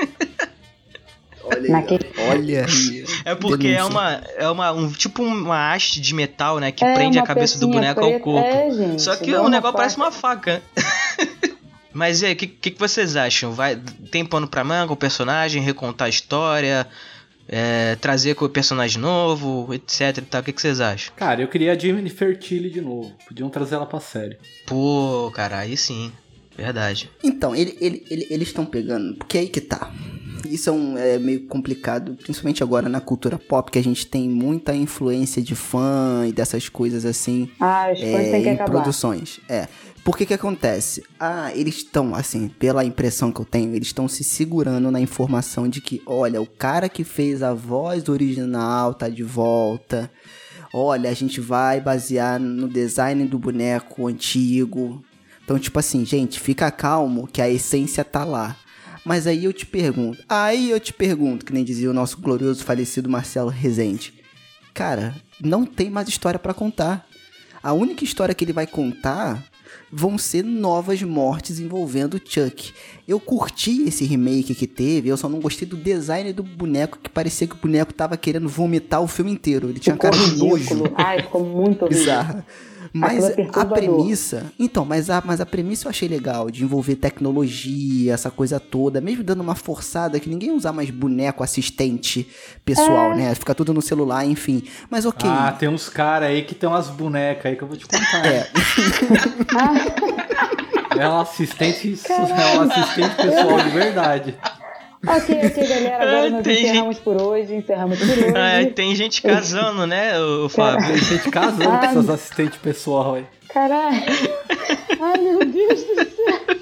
Olha 1.43 1.61
aí. 1.61 1.69
Naquele-. 1.69 2.11
Olha 2.29 2.65
aí. 2.65 3.05
É 3.25 3.35
porque 3.35 3.67
é 3.67 3.75
Denúncia. 3.75 3.91
uma. 3.91 4.23
É 4.37 4.49
uma. 4.49 4.71
Um, 4.71 4.91
tipo 4.91 5.23
uma 5.23 5.71
haste 5.73 5.99
de 6.01 6.13
metal, 6.13 6.59
né? 6.59 6.71
Que 6.71 6.83
É, 6.83 6.93
prende 6.93 7.19
a 7.19 7.23
cabeça 7.23 7.59
do 7.59 7.67
boneco 7.67 8.03
ao 8.03 8.19
corpo. 8.19 8.47
É, 8.47 8.71
gente, 8.71 9.01
Só 9.01 9.15
que 9.15 9.33
o 9.35 9.49
negócio 9.49 9.77
parece 9.77 9.95
faca. 9.95 10.05
uma 10.07 10.11
faca. 10.11 10.61
Mas 11.93 12.21
e 12.21 12.27
aí, 12.27 12.33
o 12.33 12.35
que, 12.35 12.47
que, 12.47 12.71
que 12.71 12.79
vocês 12.79 13.15
acham? 13.15 13.51
Vai, 13.51 13.75
tem 14.11 14.25
pano 14.25 14.47
pra 14.47 14.63
manga 14.63 14.93
o 14.93 14.97
personagem, 14.97 15.61
recontar 15.61 16.05
a 16.05 16.09
história, 16.09 16.87
é, 17.47 17.95
trazer 17.95 18.35
com 18.35 18.45
o 18.45 18.49
personagem 18.49 19.01
novo, 19.01 19.73
etc 19.73 20.17
e 20.17 20.21
tal. 20.21 20.41
O 20.41 20.43
que, 20.43 20.53
que 20.53 20.61
vocês 20.61 20.79
acham? 20.79 21.13
Cara, 21.15 21.41
eu 21.41 21.47
queria 21.47 21.73
a 21.73 21.77
Jennifer 21.77 22.37
Tilly 22.37 22.69
de 22.69 22.81
novo. 22.81 23.11
Podiam 23.27 23.49
trazer 23.49 23.75
ela 23.75 23.85
pra 23.85 23.99
série. 23.99 24.37
Pô, 24.67 25.31
cara, 25.33 25.57
aí 25.59 25.75
sim. 25.75 26.11
Verdade. 26.55 27.09
Então, 27.23 27.55
ele, 27.55 27.77
ele, 27.79 28.05
ele- 28.09 28.27
eles 28.29 28.49
estão 28.49 28.65
pegando, 28.65 29.15
porque 29.15 29.37
aí 29.37 29.47
que 29.47 29.61
tá. 29.61 29.91
Isso 30.47 30.69
é, 30.69 30.73
um- 30.73 30.97
é 30.97 31.17
meio 31.19 31.45
complicado, 31.47 32.15
principalmente 32.21 32.61
agora 32.63 32.87
na 32.87 33.01
cultura 33.01 33.37
pop, 33.37 33.71
que 33.71 33.79
a 33.79 33.83
gente 33.83 34.05
tem 34.07 34.29
muita 34.29 34.75
influência 34.75 35.41
de 35.41 35.55
fã 35.55 36.25
e 36.27 36.31
dessas 36.31 36.69
coisas 36.69 37.05
assim 37.05 37.49
Ah, 37.59 37.87
os 37.91 37.99
fãs 37.99 38.09
é, 38.09 38.31
têm 38.31 38.43
que 38.43 38.49
em 38.49 38.53
acabar. 38.53 38.71
produções. 38.71 39.39
É. 39.49 39.67
Porque 40.03 40.25
que 40.25 40.33
acontece? 40.33 41.03
Ah, 41.19 41.51
eles 41.53 41.75
estão, 41.77 42.15
assim, 42.15 42.47
pela 42.47 42.85
impressão 42.85 43.31
que 43.31 43.41
eu 43.41 43.45
tenho, 43.45 43.75
eles 43.75 43.89
estão 43.89 44.07
se 44.07 44.23
segurando 44.23 44.89
na 44.89 44.99
informação 45.01 45.67
de 45.67 45.81
que, 45.81 46.01
olha, 46.05 46.41
o 46.41 46.47
cara 46.47 46.87
que 46.87 47.03
fez 47.03 47.43
a 47.43 47.53
voz 47.53 48.07
original 48.07 48.93
tá 48.93 49.09
de 49.09 49.23
volta. 49.23 50.09
Olha, 50.73 51.09
a 51.09 51.13
gente 51.13 51.41
vai 51.41 51.81
basear 51.81 52.39
no 52.39 52.67
design 52.67 53.25
do 53.25 53.37
boneco 53.37 54.07
antigo. 54.07 55.03
Então, 55.43 55.59
tipo 55.59 55.77
assim, 55.79 56.05
gente, 56.05 56.39
fica 56.39 56.69
calmo 56.71 57.27
que 57.27 57.41
a 57.41 57.49
essência 57.49 58.03
tá 58.05 58.23
lá. 58.23 58.55
Mas 59.05 59.25
aí 59.27 59.45
eu 59.45 59.53
te 59.53 59.65
pergunto, 59.65 60.23
aí 60.27 60.69
eu 60.69 60.79
te 60.79 60.93
pergunto, 60.93 61.45
que 61.45 61.53
nem 61.53 61.63
dizia 61.63 61.89
o 61.89 61.93
nosso 61.93 62.17
glorioso 62.17 62.63
falecido 62.63 63.09
Marcelo 63.09 63.49
Rezende. 63.49 64.13
Cara, 64.73 65.15
não 65.41 65.65
tem 65.65 65.89
mais 65.89 66.07
história 66.07 66.39
pra 66.39 66.53
contar. 66.53 67.07
A 67.61 67.73
única 67.73 68.03
história 68.03 68.33
que 68.33 68.45
ele 68.45 68.53
vai 68.53 68.67
contar 68.67 69.43
vão 69.91 70.17
ser 70.17 70.43
novas 70.43 71.01
mortes 71.01 71.59
envolvendo 71.59 72.15
o 72.15 72.21
Chuck. 72.23 72.71
Eu 73.07 73.19
curti 73.19 73.83
esse 73.87 74.05
remake 74.05 74.55
que 74.55 74.67
teve, 74.67 75.09
eu 75.09 75.17
só 75.17 75.27
não 75.27 75.39
gostei 75.39 75.67
do 75.67 75.75
design 75.75 76.31
do 76.31 76.43
boneco, 76.43 76.99
que 77.01 77.09
parecia 77.09 77.47
que 77.47 77.55
o 77.55 77.59
boneco 77.59 77.93
tava 77.93 78.15
querendo 78.17 78.47
vomitar 78.47 79.01
o 79.01 79.07
filme 79.07 79.31
inteiro. 79.31 79.69
Ele 79.69 79.79
tinha 79.79 79.95
Ficou 79.95 80.11
cara 80.11 80.23
de 80.23 80.37
nojo. 80.37 80.83
Ai, 80.95 81.23
ficou 81.23 81.43
muito 81.43 81.85
horrível. 81.85 82.03
Mas 82.93 83.23
é 83.37 83.47
a 83.53 83.65
premissa. 83.65 84.51
Então, 84.57 84.83
mas 84.85 85.09
a, 85.09 85.21
mas 85.25 85.39
a 85.39 85.45
premissa 85.45 85.87
eu 85.87 85.89
achei 85.89 86.07
legal, 86.07 86.49
de 86.49 86.63
envolver 86.63 86.95
tecnologia, 86.95 88.13
essa 88.13 88.31
coisa 88.31 88.59
toda, 88.59 88.99
mesmo 88.99 89.23
dando 89.23 89.41
uma 89.41 89.55
forçada 89.55 90.19
que 90.19 90.29
ninguém 90.29 90.51
usar 90.51 90.73
mais 90.73 90.89
boneco 90.89 91.43
assistente 91.43 92.27
pessoal, 92.65 93.15
né? 93.15 93.33
Fica 93.35 93.53
tudo 93.53 93.73
no 93.73 93.81
celular, 93.81 94.25
enfim. 94.25 94.63
Mas 94.89 95.05
ok. 95.05 95.29
Ah, 95.29 95.55
tem 95.57 95.69
uns 95.69 95.89
caras 95.89 96.29
aí 96.29 96.43
que 96.43 96.55
tem 96.55 96.67
umas 96.67 96.87
bonecas 96.89 97.45
aí 97.45 97.55
que 97.55 97.63
eu 97.63 97.67
vou 97.67 97.77
te 97.77 97.85
contar. 97.85 98.25
É, 98.25 98.47
É 100.97 101.07
um 101.07 101.19
assistente, 101.19 101.97
é 102.09 102.57
um 102.57 102.61
assistente 102.61 103.15
pessoal 103.15 103.61
de 103.61 103.69
verdade. 103.69 104.35
Ok, 105.07 105.35
ok, 105.45 105.67
galera. 105.67 105.95
Agora 106.03 106.29
nós 106.29 106.43
Tem 106.43 106.63
encerramos 106.63 106.99
por 106.99 107.21
hoje. 107.21 107.55
Encerramos 107.55 107.99
por 107.99 108.07
hoje. 108.09 108.33
Ah, 108.35 108.71
tem 108.73 108.93
gente 108.95 109.21
casando, 109.21 109.87
né, 109.87 110.19
o 110.19 110.49
Fábio? 110.49 110.87
Tem 110.87 110.97
gente 110.97 111.31
casando 111.31 111.63
com 111.63 111.71
Ah. 111.71 111.85
essas 111.85 112.09
assistentes 112.09 112.57
pessoal 112.59 113.15
aí. 113.15 113.25
Caralho. 113.47 113.95
Ai, 115.01 115.17
meu 115.21 115.39
Deus 115.39 115.83
do 115.83 115.95
céu. 115.95 116.57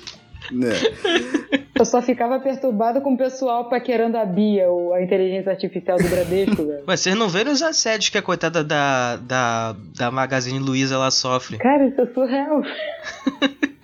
né? 0.51 0.69
Eu 1.77 1.85
só 1.85 2.01
ficava 2.01 2.39
perturbado 2.39 3.01
com 3.01 3.13
o 3.13 3.17
pessoal 3.17 3.69
paquerando 3.69 4.17
a 4.17 4.25
Bia, 4.25 4.69
ou 4.69 4.93
a 4.93 5.01
inteligência 5.01 5.51
artificial 5.51 5.97
do 5.97 6.07
Bradesco, 6.07 6.65
velho. 6.65 6.83
Mas 6.87 7.01
vocês 7.01 7.15
não 7.15 7.27
viram 7.29 7.51
os 7.51 7.61
assédios 7.61 8.09
que 8.09 8.17
a 8.17 8.21
coitada 8.21 8.63
da, 8.63 9.17
da, 9.17 9.75
da 9.97 10.09
Magazine 10.11 10.57
Luiza 10.59 10.95
ela 10.95 11.11
sofre? 11.11 11.57
Cara, 11.57 11.85
isso 11.87 11.99
é 12.01 12.05
surreal. 12.13 12.61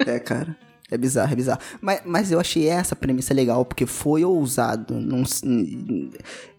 É, 0.07 0.19
cara. 0.19 0.55
É 0.93 0.97
bizarro, 0.97 1.33
é 1.33 1.35
bizarro. 1.35 1.59
Mas, 1.81 2.01
mas 2.05 2.31
eu 2.31 2.39
achei 2.39 2.67
essa 2.67 2.95
premissa 2.95 3.33
legal, 3.33 3.65
porque 3.65 3.85
foi 3.87 4.23
ousado. 4.23 4.93
Num, 4.93 5.23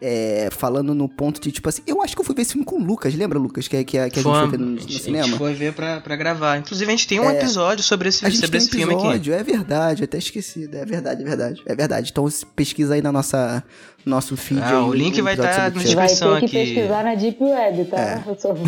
é, 0.00 0.48
falando 0.50 0.94
no 0.94 1.08
ponto 1.08 1.40
de, 1.40 1.52
tipo 1.52 1.68
assim, 1.68 1.82
eu 1.86 2.02
acho 2.02 2.14
que 2.16 2.20
eu 2.20 2.24
fui 2.24 2.34
ver 2.34 2.42
esse 2.42 2.52
filme 2.52 2.64
com 2.66 2.76
o 2.76 2.84
Lucas, 2.84 3.14
lembra, 3.14 3.38
Lucas? 3.38 3.68
Que, 3.68 3.84
que, 3.84 3.92
que 3.92 3.98
a 3.98 4.04
gente 4.08 4.22
foi 4.22 4.48
ver 4.48 4.58
no, 4.58 4.66
no 4.66 4.76
a 4.76 4.80
gente 4.80 4.98
cinema? 4.98 5.36
foi 5.36 5.54
ver 5.54 5.72
pra, 5.72 6.00
pra 6.00 6.16
gravar. 6.16 6.58
Inclusive, 6.58 6.90
a 6.90 6.96
gente 6.96 7.06
tem 7.06 7.20
um 7.20 7.30
episódio 7.30 7.84
sobre 7.84 8.08
esse, 8.08 8.26
A 8.26 8.28
gente 8.28 8.40
sobre 8.40 8.58
tem 8.58 8.66
esse 8.66 8.70
filme 8.76 8.92
aqui. 8.94 9.02
episódio, 9.06 9.34
é 9.34 9.42
verdade, 9.42 10.02
eu 10.02 10.04
até 10.04 10.18
esqueci. 10.18 10.68
É 10.72 10.84
verdade, 10.84 11.22
é 11.22 11.24
verdade. 11.24 11.62
É 11.64 11.74
verdade. 11.76 12.10
Então 12.10 12.28
pesquisa 12.56 12.94
aí 12.94 13.02
na 13.02 13.12
nossa 13.12 13.62
nosso 14.04 14.37
feed. 14.37 14.61
Ah, 14.62 14.68
aí, 14.68 14.75
o 14.84 14.92
link 14.92 15.20
vai 15.23 15.34
episódio 15.34 15.56
tá 15.56 15.70
no 15.70 15.80
Chuck. 15.80 15.94
Vai 15.94 16.06
descrição 16.06 16.34
ter 16.40 16.40
que 16.40 16.58
aqui. 16.58 16.75
pesquisar 16.75 17.04
na 17.04 17.14
Deep 17.14 17.42
Web, 17.42 17.84
tá? 17.87 18.23
Eu 18.26 18.37
só 18.38 18.52
vou. 18.52 18.66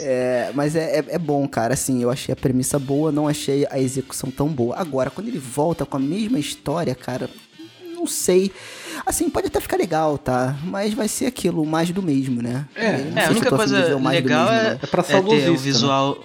É, 0.00 0.50
mas 0.54 0.76
é, 0.76 0.98
é, 0.98 1.04
é 1.08 1.18
bom, 1.18 1.46
cara. 1.48 1.74
Assim, 1.74 2.02
eu 2.02 2.10
achei 2.10 2.32
a 2.32 2.36
premissa 2.36 2.78
boa, 2.78 3.10
não 3.10 3.26
achei 3.28 3.66
a 3.70 3.78
execução 3.78 4.30
tão 4.30 4.48
boa. 4.48 4.76
Agora, 4.76 5.10
quando 5.10 5.28
ele 5.28 5.38
volta 5.38 5.84
com 5.84 5.96
a 5.96 6.00
mesma 6.00 6.38
história, 6.38 6.94
cara, 6.94 7.28
não 7.94 8.06
sei. 8.06 8.52
Assim, 9.04 9.28
pode 9.28 9.48
até 9.48 9.60
ficar 9.60 9.76
legal, 9.76 10.18
tá? 10.18 10.56
Mas 10.64 10.94
vai 10.94 11.08
ser 11.08 11.26
aquilo, 11.26 11.64
mais 11.66 11.90
do 11.90 12.02
mesmo, 12.02 12.42
né? 12.42 12.66
É. 12.74 12.86
É, 13.16 13.26
a 13.26 13.30
única 13.30 13.50
coisa 13.50 13.76
legal 13.76 14.00
mesmo, 14.00 14.08
é, 14.08 14.22
não. 14.22 14.48
É 14.52 14.76
pra 14.90 15.00
é 15.00 15.04
ter 15.04 15.12
saudosista, 15.12 15.50
o 15.50 15.52
né? 15.54 15.58
visual. 15.58 16.24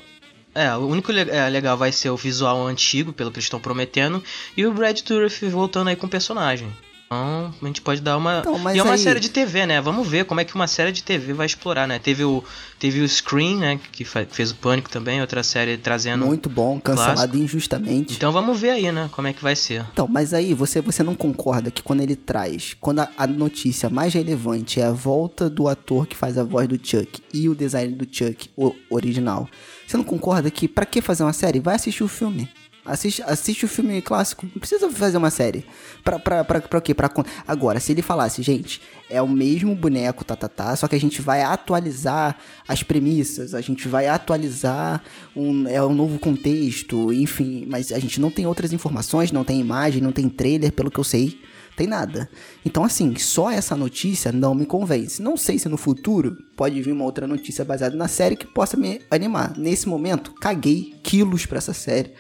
É, 0.55 0.75
o 0.75 0.87
único 0.87 1.11
le- 1.11 1.29
é, 1.29 1.47
legal 1.47 1.77
vai 1.77 1.91
ser 1.91 2.09
o 2.09 2.17
visual 2.17 2.65
antigo, 2.67 3.13
pelo 3.13 3.31
que 3.31 3.37
eles 3.37 3.45
estão 3.45 3.59
prometendo, 3.59 4.21
e 4.57 4.65
o 4.65 4.73
Brad 4.73 4.99
Dourif 5.01 5.47
voltando 5.47 5.89
aí 5.89 5.95
com 5.95 6.07
o 6.07 6.09
personagem. 6.09 6.67
Então, 7.11 7.51
a 7.59 7.65
gente 7.65 7.81
pode 7.81 8.01
dar 8.01 8.15
uma. 8.17 8.37
Então, 8.41 8.53
e 8.71 8.77
é 8.77 8.83
uma 8.83 8.91
aí- 8.93 8.99
série 8.99 9.19
de 9.19 9.29
TV, 9.31 9.65
né? 9.65 9.81
Vamos 9.81 10.07
ver 10.07 10.25
como 10.25 10.41
é 10.41 10.45
que 10.45 10.53
uma 10.53 10.67
série 10.67 10.91
de 10.91 11.01
TV 11.01 11.33
vai 11.33 11.47
explorar, 11.47 11.87
né? 11.87 11.97
Teve 11.97 12.23
o, 12.23 12.43
teve 12.77 13.01
o 13.01 13.09
Scream, 13.09 13.57
né? 13.57 13.79
Que 13.91 14.05
fez 14.05 14.51
o 14.51 14.55
Pânico 14.55 14.91
também, 14.91 15.19
outra 15.19 15.41
série 15.41 15.75
trazendo. 15.75 16.23
Muito 16.23 16.47
bom, 16.47 16.79
cancelado 16.79 17.15
Clássico. 17.15 17.37
injustamente. 17.37 18.13
Então 18.13 18.31
vamos 18.31 18.59
ver 18.59 18.69
aí, 18.69 18.91
né? 18.91 19.09
Como 19.11 19.27
é 19.27 19.33
que 19.33 19.41
vai 19.41 19.55
ser. 19.55 19.83
Então, 19.91 20.07
mas 20.07 20.35
aí 20.35 20.53
você, 20.53 20.81
você 20.81 21.01
não 21.01 21.15
concorda 21.15 21.71
que 21.71 21.81
quando 21.81 22.01
ele 22.01 22.15
traz, 22.15 22.75
quando 22.79 22.99
a, 22.99 23.09
a 23.17 23.25
notícia 23.25 23.89
mais 23.89 24.13
relevante 24.13 24.79
é 24.79 24.85
a 24.85 24.91
volta 24.91 25.49
do 25.49 25.67
ator 25.67 26.05
que 26.05 26.15
faz 26.15 26.37
a 26.37 26.43
voz 26.43 26.67
do 26.67 26.75
Chuck 26.75 27.23
e 27.33 27.49
o 27.49 27.55
design 27.55 27.91
do 27.95 28.05
Chuck, 28.05 28.51
o 28.55 28.75
original, 28.87 29.49
você 29.87 29.97
não 29.97 30.03
concorda 30.03 30.51
que 30.51 30.67
pra 30.67 30.85
que 30.85 31.01
fazer 31.01 31.23
uma 31.23 31.33
série? 31.33 31.59
Vai 31.59 31.73
assistir 31.73 32.03
o 32.03 32.07
filme. 32.07 32.47
Assiste, 32.89 33.21
assiste 33.21 33.65
o 33.65 33.67
filme 33.67 34.01
clássico. 34.01 34.45
Não 34.45 34.59
precisa 34.59 34.89
fazer 34.89 35.17
uma 35.17 35.29
série. 35.29 35.65
Pra, 36.03 36.17
pra, 36.17 36.43
pra, 36.43 36.61
pra 36.61 36.81
quê? 36.81 36.93
Pra, 36.93 37.09
agora, 37.47 37.79
se 37.79 37.91
ele 37.91 38.01
falasse, 38.01 38.41
gente, 38.41 38.81
é 39.09 39.21
o 39.21 39.27
mesmo 39.27 39.75
boneco, 39.75 40.25
tá, 40.25 40.35
tá, 40.35 40.47
tá, 40.47 40.75
só 40.75 40.87
que 40.87 40.95
a 40.95 40.99
gente 40.99 41.21
vai 41.21 41.41
atualizar 41.41 42.37
as 42.67 42.83
premissas, 42.83 43.53
a 43.53 43.61
gente 43.61 43.87
vai 43.87 44.07
atualizar 44.07 45.03
um, 45.35 45.67
é 45.67 45.83
um 45.83 45.93
novo 45.93 46.19
contexto, 46.19 47.11
enfim, 47.13 47.65
mas 47.67 47.91
a 47.91 47.99
gente 47.99 48.19
não 48.19 48.31
tem 48.31 48.45
outras 48.45 48.73
informações, 48.73 49.31
não 49.31 49.43
tem 49.43 49.59
imagem, 49.59 50.01
não 50.01 50.11
tem 50.11 50.29
trailer, 50.29 50.71
pelo 50.71 50.91
que 50.91 50.99
eu 50.99 51.03
sei, 51.03 51.39
tem 51.79 51.87
nada. 51.87 52.29
Então, 52.65 52.83
assim, 52.83 53.15
só 53.15 53.49
essa 53.49 53.73
notícia 53.73 54.33
não 54.33 54.53
me 54.53 54.65
convence. 54.65 55.21
Não 55.21 55.37
sei 55.37 55.57
se 55.57 55.69
no 55.69 55.77
futuro 55.77 56.35
pode 56.57 56.81
vir 56.81 56.91
uma 56.91 57.05
outra 57.05 57.25
notícia 57.25 57.63
baseada 57.63 57.95
na 57.95 58.09
série 58.09 58.35
que 58.35 58.45
possa 58.45 58.75
me 58.75 59.01
animar. 59.09 59.57
Nesse 59.57 59.87
momento, 59.87 60.33
caguei 60.33 60.99
quilos 61.01 61.45
pra 61.45 61.57
essa 61.57 61.71
série. 61.73 62.13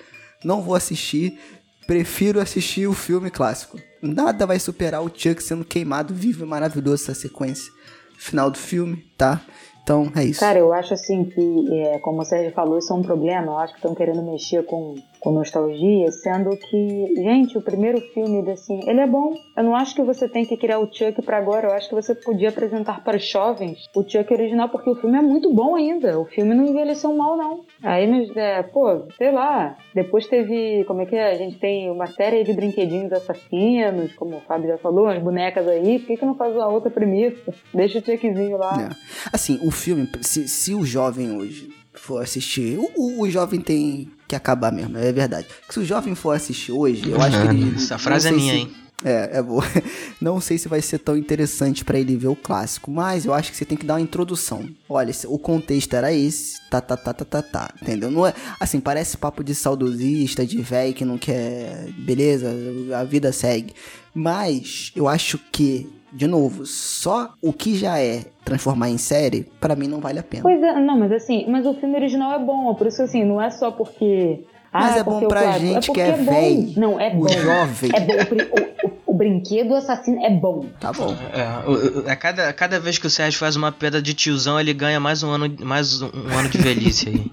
Não 0.43 0.61
vou 0.61 0.75
assistir, 0.75 1.39
prefiro 1.85 2.39
assistir 2.39 2.87
o 2.87 2.93
filme 2.93 3.29
clássico. 3.29 3.79
Nada 4.01 4.45
vai 4.45 4.59
superar 4.59 5.01
o 5.01 5.11
Chuck 5.13 5.41
sendo 5.41 5.65
queimado 5.65 6.13
vivo 6.13 6.43
e 6.43 6.47
maravilhoso 6.47 7.03
essa 7.03 7.13
sequência 7.13 7.71
final 8.19 8.51
do 8.51 8.57
filme, 8.57 8.97
tá? 9.17 9.41
Então, 9.81 10.11
é 10.15 10.23
isso. 10.23 10.41
Cara, 10.41 10.59
eu 10.59 10.71
acho 10.71 10.93
assim 10.93 11.23
que, 11.25 11.73
é, 11.73 11.97
como 11.99 12.21
o 12.21 12.25
Sérgio 12.25 12.53
falou, 12.53 12.77
isso 12.77 12.93
é 12.93 12.95
um 12.95 13.01
problema. 13.01 13.47
Eu 13.47 13.57
acho 13.57 13.73
que 13.73 13.79
estão 13.79 13.95
querendo 13.95 14.21
mexer 14.21 14.63
com, 14.63 14.95
com 15.19 15.31
nostalgia, 15.31 16.11
sendo 16.11 16.51
que, 16.57 17.13
gente, 17.15 17.57
o 17.57 17.61
primeiro 17.61 17.99
filme, 18.13 18.49
assim, 18.51 18.79
ele 18.87 19.01
é 19.01 19.07
bom. 19.07 19.33
Eu 19.55 19.63
não 19.63 19.75
acho 19.75 19.93
que 19.93 20.01
você 20.01 20.27
tem 20.27 20.45
que 20.45 20.55
criar 20.55 20.79
o 20.79 20.91
Chuck 20.91 21.21
pra 21.21 21.37
agora. 21.37 21.67
Eu 21.67 21.73
acho 21.73 21.89
que 21.89 21.95
você 21.95 22.15
podia 22.15 22.49
apresentar 22.49 23.03
para 23.03 23.17
os 23.17 23.27
jovens 23.27 23.89
o 23.95 24.03
Chuck 24.03 24.33
original, 24.33 24.69
porque 24.69 24.89
o 24.89 24.95
filme 24.95 25.17
é 25.17 25.21
muito 25.21 25.53
bom 25.53 25.75
ainda. 25.75 26.19
O 26.19 26.25
filme 26.25 26.55
não 26.55 26.65
envelheceu 26.65 27.13
mal, 27.15 27.37
não. 27.37 27.65
Aí, 27.83 28.07
mas, 28.07 28.35
é, 28.35 28.63
pô, 28.63 29.07
sei 29.17 29.31
lá. 29.31 29.77
Depois 29.93 30.27
teve, 30.27 30.83
como 30.85 31.01
é 31.01 31.05
que 31.05 31.15
é? 31.15 31.31
A 31.31 31.37
gente 31.37 31.59
tem 31.59 31.89
uma 31.91 32.07
série 32.07 32.43
de 32.43 32.53
brinquedinhos 32.53 33.11
assassinos, 33.11 34.13
como 34.13 34.37
o 34.37 34.41
Fábio 34.41 34.69
já 34.69 34.77
falou, 34.77 35.05
umas 35.05 35.21
bonecas 35.21 35.67
aí. 35.67 35.99
Por 35.99 36.07
que, 36.07 36.17
que 36.17 36.25
não 36.25 36.35
faz 36.35 36.55
uma 36.55 36.67
outra 36.67 36.89
premissa? 36.89 37.53
Deixa 37.73 37.99
o 37.99 38.05
Chuckzinho 38.05 38.57
lá. 38.57 38.89
É. 38.89 39.29
Assim, 39.33 39.59
o 39.65 39.71
filme, 39.71 40.07
se, 40.21 40.47
se 40.47 40.73
o 40.73 40.85
jovem 40.85 41.35
hoje 41.35 41.78
for 42.09 42.23
assistir, 42.23 42.77
o, 42.79 42.89
o, 42.95 43.21
o 43.21 43.29
jovem 43.29 43.61
tem 43.61 44.09
que 44.27 44.35
acabar 44.35 44.71
mesmo, 44.71 44.97
é 44.97 45.11
verdade. 45.11 45.47
Se 45.69 45.79
o 45.79 45.85
jovem 45.85 46.15
for 46.15 46.31
assistir 46.35 46.71
hoje, 46.71 47.09
eu 47.09 47.21
acho 47.21 47.39
que 47.41 47.47
ele. 47.47 47.75
Essa 47.77 47.97
frase 47.99 48.27
é 48.27 48.31
minha, 48.31 48.53
se- 48.53 48.59
hein? 48.59 48.71
É, 49.05 49.37
é 49.37 49.41
boa. 49.41 49.63
Não 50.19 50.41
sei 50.41 50.57
se 50.57 50.67
vai 50.67 50.81
ser 50.81 50.99
tão 50.99 51.15
interessante 51.15 51.85
pra 51.85 51.97
ele 51.97 52.17
ver 52.17 52.27
o 52.27 52.35
clássico, 52.35 52.91
mas 52.91 53.23
eu 53.25 53.33
acho 53.33 53.49
que 53.49 53.55
você 53.55 53.63
tem 53.63 53.77
que 53.77 53.85
dar 53.85 53.93
uma 53.93 54.01
introdução. 54.01 54.67
Olha, 54.89 55.13
o 55.27 55.39
contexto 55.39 55.93
era 55.93 56.11
esse, 56.11 56.55
tá, 56.69 56.81
tá, 56.81 56.97
tá, 56.97 57.13
tá, 57.13 57.23
tá, 57.23 57.41
tá, 57.41 57.69
entendeu? 57.81 58.11
Não 58.11 58.27
é, 58.27 58.33
assim, 58.59 58.79
parece 58.81 59.15
papo 59.17 59.41
de 59.43 59.55
saudosista, 59.55 60.45
de 60.45 60.61
velho 60.61 60.93
que 60.93 61.05
não 61.05 61.17
quer, 61.17 61.87
beleza, 61.97 62.51
a 62.99 63.03
vida 63.05 63.31
segue. 63.31 63.73
Mas 64.13 64.91
eu 64.95 65.07
acho 65.07 65.39
que, 65.49 65.87
de 66.11 66.27
novo, 66.27 66.65
só 66.65 67.33
o 67.41 67.53
que 67.53 67.75
já 67.77 67.99
é 67.99 68.25
transformar 68.43 68.89
em 68.89 68.97
série, 68.97 69.47
pra 69.59 69.75
mim 69.75 69.87
não 69.87 69.99
vale 69.99 70.19
a 70.19 70.23
pena. 70.23 70.43
Pois 70.43 70.61
é, 70.61 70.79
não, 70.79 70.97
mas 70.97 71.11
assim, 71.11 71.45
mas 71.47 71.65
o 71.65 71.73
filme 71.75 71.95
original 71.95 72.33
é 72.33 72.39
bom, 72.43 72.73
por 72.75 72.87
isso 72.87 73.01
assim, 73.01 73.23
não 73.23 73.41
é 73.41 73.49
só 73.51 73.71
porque. 73.71 74.41
Mas 74.71 74.95
ah, 74.95 74.99
é 74.99 75.03
bom 75.03 75.11
porque 75.13 75.25
o 75.25 75.27
pra 75.29 75.57
gente 75.57 75.87
porque 75.87 76.03
que 76.03 76.09
é 76.09 76.17
bom. 76.17 76.31
véi. 76.31 76.73
Não, 76.77 76.99
é 76.99 77.09
O 77.09 77.15
bom. 77.21 77.27
jovem. 77.27 77.91
É 77.93 77.99
bom. 78.01 78.13
O, 78.51 78.87
o- 78.87 78.91
o- 79.07 79.13
brinquedo 79.19 79.73
assassino 79.75 80.23
é 80.23 80.29
bom. 80.29 80.67
Tá 80.79 80.93
bom. 80.93 81.13
É, 81.33 82.11
a, 82.11 82.15
cada, 82.15 82.47
a 82.49 82.53
cada 82.53 82.79
vez 82.79 82.97
que 82.99 83.07
o 83.07 83.09
Sérgio 83.09 83.39
faz 83.39 83.55
uma 83.55 83.71
pedra 83.71 83.99
de 84.01 84.13
tiozão, 84.13 84.59
ele 84.59 84.71
ganha 84.73 84.99
mais 84.99 85.23
um 85.23 85.29
ano, 85.31 85.53
mais 85.65 86.01
um, 86.03 86.05
um 86.07 86.37
ano 86.37 86.47
de 86.49 86.57
velhice 86.59 87.09
aí. 87.09 87.31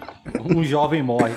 Um 0.56 0.64
jovem 0.64 1.02
morre. 1.02 1.33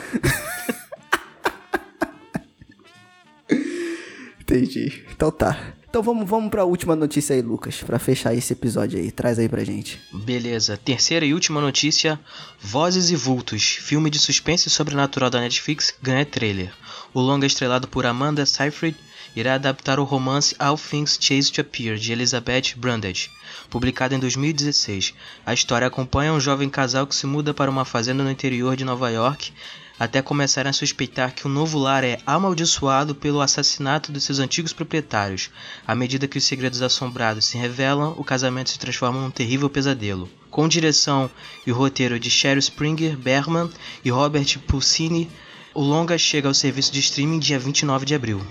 Entendi. 4.41 5.03
Então 5.12 5.29
tá. 5.31 5.58
Então 5.89 6.03
vamos, 6.03 6.29
vamos 6.29 6.51
pra 6.51 6.63
última 6.63 6.96
notícia 6.96 7.36
aí, 7.36 7.41
Lucas, 7.41 7.81
pra 7.81 7.98
fechar 7.98 8.36
esse 8.36 8.53
episódio 8.53 9.00
aí. 9.00 9.10
Traz 9.10 9.39
aí 9.39 9.50
pra 9.50 9.63
gente. 9.63 10.00
Beleza, 10.13 10.77
terceira 10.77 11.25
e 11.25 11.34
última 11.34 11.60
notícia: 11.60 12.19
Vozes 12.62 13.10
e 13.10 13.15
Vultos, 13.15 13.79
filme 13.81 14.12
de 14.12 14.19
suspense 14.19 14.69
sobrenatural 14.69 15.31
da 15.31 15.41
Netflix, 15.41 15.91
ganha 16.00 16.24
trailer. 16.24 16.72
O 17.12 17.19
longa 17.19 17.48
estrelado 17.48 17.88
por 17.88 18.05
Amanda 18.05 18.46
Seyfried 18.46 18.96
irá 19.36 19.55
adaptar 19.55 20.00
o 20.00 20.03
romance 20.03 20.55
All 20.60 20.77
Things 20.77 21.17
Chase 21.19 21.51
to 21.51 21.62
Appear 21.62 21.96
de 21.96 22.12
Elizabeth 22.12 22.75
Brundage, 22.77 23.31
publicado 23.67 24.13
em 24.13 24.19
2016. 24.19 25.15
A 25.43 25.55
história 25.55 25.88
acompanha 25.88 26.34
um 26.34 26.39
jovem 26.39 26.69
casal 26.69 27.08
que 27.08 27.15
se 27.15 27.25
muda 27.25 27.51
para 27.51 27.72
uma 27.72 27.84
fazenda 27.84 28.24
no 28.24 28.29
interior 28.29 28.75
de 28.75 28.86
Nova 28.86 29.10
York 29.10 29.51
até 30.00 30.22
começarem 30.22 30.70
a 30.70 30.74
suspeitar 30.74 31.36
que 31.36 31.46
o 31.46 31.50
novo 31.50 31.77
lar 31.77 32.06
é 32.06 32.20
amaldiçoado 32.25 33.13
pelo 33.13 33.41
assassinato 33.41 34.13
de 34.13 34.22
seus 34.22 34.39
antigos 34.39 34.72
proprietários. 34.72 35.50
À 35.86 35.94
medida 35.94 36.27
que 36.27 36.38
os 36.38 36.46
segredos 36.46 36.82
assombrados 36.82 37.46
se 37.46 37.58
revelam, 37.58 38.15
o 38.18 38.24
casamento 38.24 38.70
se 38.70 38.79
transforma 38.79 39.20
num 39.20 39.29
terrível 39.29 39.70
pesadelo. 39.70 40.29
Com 40.50 40.68
direção 40.68 41.29
e 41.68 41.72
roteiro 41.72 42.20
de 42.20 42.29
Sheryl 42.29 42.60
Springer 42.60 43.18
Berman 43.18 43.70
e 44.03 44.10
Robert 44.10 44.58
Pulcini, 44.65 45.29
o 45.74 45.82
longa 45.82 46.18
chega 46.18 46.48
ao 46.48 46.53
serviço 46.53 46.94
de 46.94 47.00
streaming 47.00 47.39
dia 47.39 47.60
29 47.60 48.06
de 48.06 48.15
abril. 48.15 48.41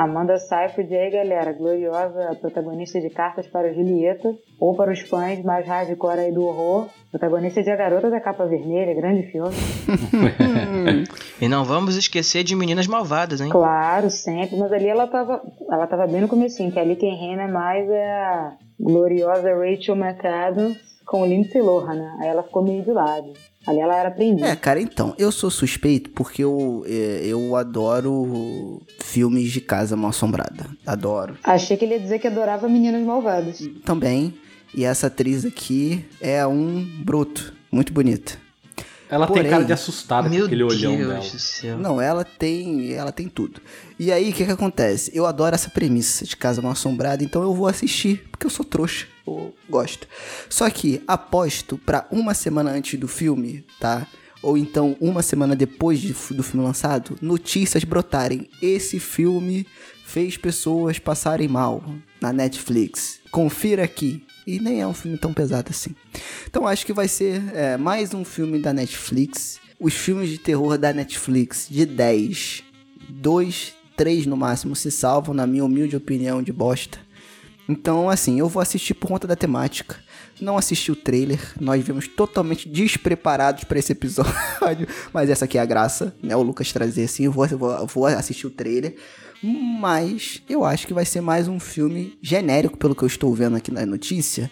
Amanda 0.00 0.38
Seyfried 0.38 0.94
aí, 0.96 1.10
galera, 1.10 1.52
gloriosa 1.52 2.34
protagonista 2.40 2.98
de 2.98 3.10
Cartas 3.10 3.46
para 3.46 3.74
Julieta, 3.74 4.34
ou 4.58 4.74
para 4.74 4.90
os 4.90 5.00
fãs 5.00 5.42
mais 5.44 5.66
hardcore 5.66 6.20
aí 6.20 6.32
do 6.32 6.42
horror, 6.42 6.88
protagonista 7.10 7.62
de 7.62 7.70
A 7.70 7.76
Garota 7.76 8.08
da 8.08 8.18
Capa 8.18 8.46
Vermelha, 8.46 8.94
grande 8.94 9.30
filme. 9.30 9.54
E 11.40 11.48
não 11.48 11.64
vamos 11.64 11.96
esquecer 11.96 12.44
de 12.44 12.54
Meninas 12.54 12.86
Malvadas, 12.86 13.40
hein? 13.40 13.48
Claro, 13.48 14.10
sempre, 14.10 14.56
mas 14.58 14.70
ali 14.70 14.88
ela 14.88 15.06
tava, 15.06 15.40
ela 15.70 15.86
tava 15.86 16.06
bem 16.06 16.20
no 16.20 16.28
comecinho, 16.28 16.70
que 16.70 16.78
ali 16.78 16.96
quem 16.96 17.16
reina 17.16 17.48
mais 17.48 17.88
é 17.88 18.10
a 18.10 18.52
gloriosa 18.78 19.48
Rachel 19.54 19.96
McAdams 19.96 20.78
com 21.10 21.22
o 21.22 21.26
Lindsay 21.26 21.60
Lohan, 21.60 21.94
né? 21.96 22.16
Aí 22.20 22.28
ela 22.28 22.44
ficou 22.44 22.62
meio 22.62 22.84
de 22.84 22.92
lado. 22.92 23.32
Ali 23.66 23.80
ela 23.80 23.96
era 23.96 24.10
aprendiz. 24.10 24.46
É, 24.46 24.54
cara, 24.54 24.80
então, 24.80 25.12
eu 25.18 25.32
sou 25.32 25.50
suspeito 25.50 26.08
porque 26.10 26.44
eu, 26.44 26.84
é, 26.86 27.22
eu 27.24 27.56
adoro 27.56 28.80
filmes 29.00 29.50
de 29.50 29.60
casa 29.60 29.96
mal 29.96 30.10
assombrada. 30.10 30.70
Adoro. 30.86 31.36
Achei 31.42 31.76
que 31.76 31.84
ele 31.84 31.94
ia 31.94 32.00
dizer 32.00 32.20
que 32.20 32.28
adorava 32.28 32.68
Meninas 32.68 33.04
Malvadas. 33.04 33.60
Também. 33.84 34.32
E 34.72 34.84
essa 34.84 35.08
atriz 35.08 35.44
aqui 35.44 36.04
é 36.20 36.46
um 36.46 36.88
bruto. 37.04 37.52
Muito 37.72 37.92
bonita. 37.92 38.38
Ela 39.10 39.26
Porém, 39.26 39.42
tem 39.42 39.50
cara 39.50 39.64
de 39.64 39.72
assustada 39.72 40.30
com 40.30 40.44
aquele 40.44 40.62
olhão 40.62 40.96
Deus 40.96 41.08
dela. 41.08 41.20
do 41.20 41.38
céu. 41.40 41.76
Não, 41.76 42.00
ela 42.00 42.24
tem, 42.24 42.92
ela 42.92 43.10
tem 43.10 43.28
tudo. 43.28 43.60
E 43.98 44.12
aí, 44.12 44.30
o 44.30 44.32
que 44.32 44.44
que 44.44 44.52
acontece? 44.52 45.10
Eu 45.12 45.26
adoro 45.26 45.52
essa 45.52 45.68
premissa 45.68 46.24
de 46.24 46.36
casa 46.36 46.62
mal 46.62 46.70
assombrada, 46.70 47.24
então 47.24 47.42
eu 47.42 47.52
vou 47.52 47.66
assistir, 47.66 48.28
porque 48.30 48.46
eu 48.46 48.50
sou 48.50 48.64
trouxa, 48.64 49.08
eu 49.26 49.54
gosto. 49.68 50.06
Só 50.48 50.68
que 50.70 51.02
aposto 51.06 51.78
pra 51.78 52.06
uma 52.10 52.34
semana 52.34 52.70
antes 52.70 52.98
do 52.98 53.08
filme, 53.08 53.64
tá? 53.78 54.06
Ou 54.42 54.56
então 54.56 54.96
uma 55.00 55.22
semana 55.22 55.54
depois 55.54 56.00
de- 56.00 56.14
do 56.34 56.42
filme 56.42 56.64
lançado, 56.66 57.16
notícias 57.20 57.84
brotarem. 57.84 58.48
Esse 58.62 58.98
filme 58.98 59.66
fez 60.04 60.36
pessoas 60.36 60.98
passarem 60.98 61.46
mal 61.46 61.84
na 62.20 62.32
Netflix. 62.32 63.20
Confira 63.30 63.84
aqui. 63.84 64.24
E 64.46 64.58
nem 64.58 64.80
é 64.80 64.86
um 64.86 64.94
filme 64.94 65.18
tão 65.18 65.32
pesado 65.32 65.68
assim. 65.70 65.94
Então 66.48 66.66
acho 66.66 66.84
que 66.86 66.92
vai 66.92 67.06
ser 67.06 67.42
é, 67.54 67.76
mais 67.76 68.12
um 68.14 68.24
filme 68.24 68.58
da 68.58 68.72
Netflix. 68.72 69.60
Os 69.78 69.94
filmes 69.94 70.28
de 70.30 70.38
terror 70.38 70.76
da 70.78 70.92
Netflix 70.92 71.66
de 71.70 71.84
10, 71.86 72.64
2, 73.08 73.74
3 73.96 74.26
no 74.26 74.36
máximo 74.36 74.74
se 74.74 74.90
salvam, 74.90 75.34
na 75.34 75.46
minha 75.46 75.64
humilde 75.64 75.94
opinião 75.96 76.42
de 76.42 76.52
bosta. 76.52 76.98
Então, 77.70 78.10
assim, 78.10 78.40
eu 78.40 78.48
vou 78.48 78.60
assistir 78.60 78.94
por 78.94 79.06
conta 79.06 79.28
da 79.28 79.36
temática. 79.36 79.96
Não 80.40 80.58
assisti 80.58 80.90
o 80.90 80.96
trailer, 80.96 81.38
nós 81.60 81.84
vimos 81.84 82.08
totalmente 82.08 82.68
despreparados 82.68 83.62
para 83.62 83.78
esse 83.78 83.92
episódio, 83.92 84.88
mas 85.14 85.30
essa 85.30 85.44
aqui 85.44 85.56
é 85.56 85.60
a 85.60 85.64
graça, 85.64 86.12
né? 86.20 86.34
O 86.34 86.42
Lucas 86.42 86.72
trazer 86.72 87.04
assim, 87.04 87.26
eu 87.26 87.32
vou, 87.32 87.46
vou 87.86 88.06
assistir 88.06 88.48
o 88.48 88.50
trailer. 88.50 88.96
Mas 89.42 90.42
eu 90.48 90.64
acho 90.64 90.86
que 90.86 90.92
vai 90.92 91.04
ser 91.04 91.20
mais 91.20 91.46
um 91.46 91.60
filme 91.60 92.18
genérico, 92.20 92.76
pelo 92.76 92.94
que 92.94 93.04
eu 93.04 93.06
estou 93.06 93.32
vendo 93.34 93.56
aqui 93.56 93.70
na 93.70 93.86
notícia, 93.86 94.50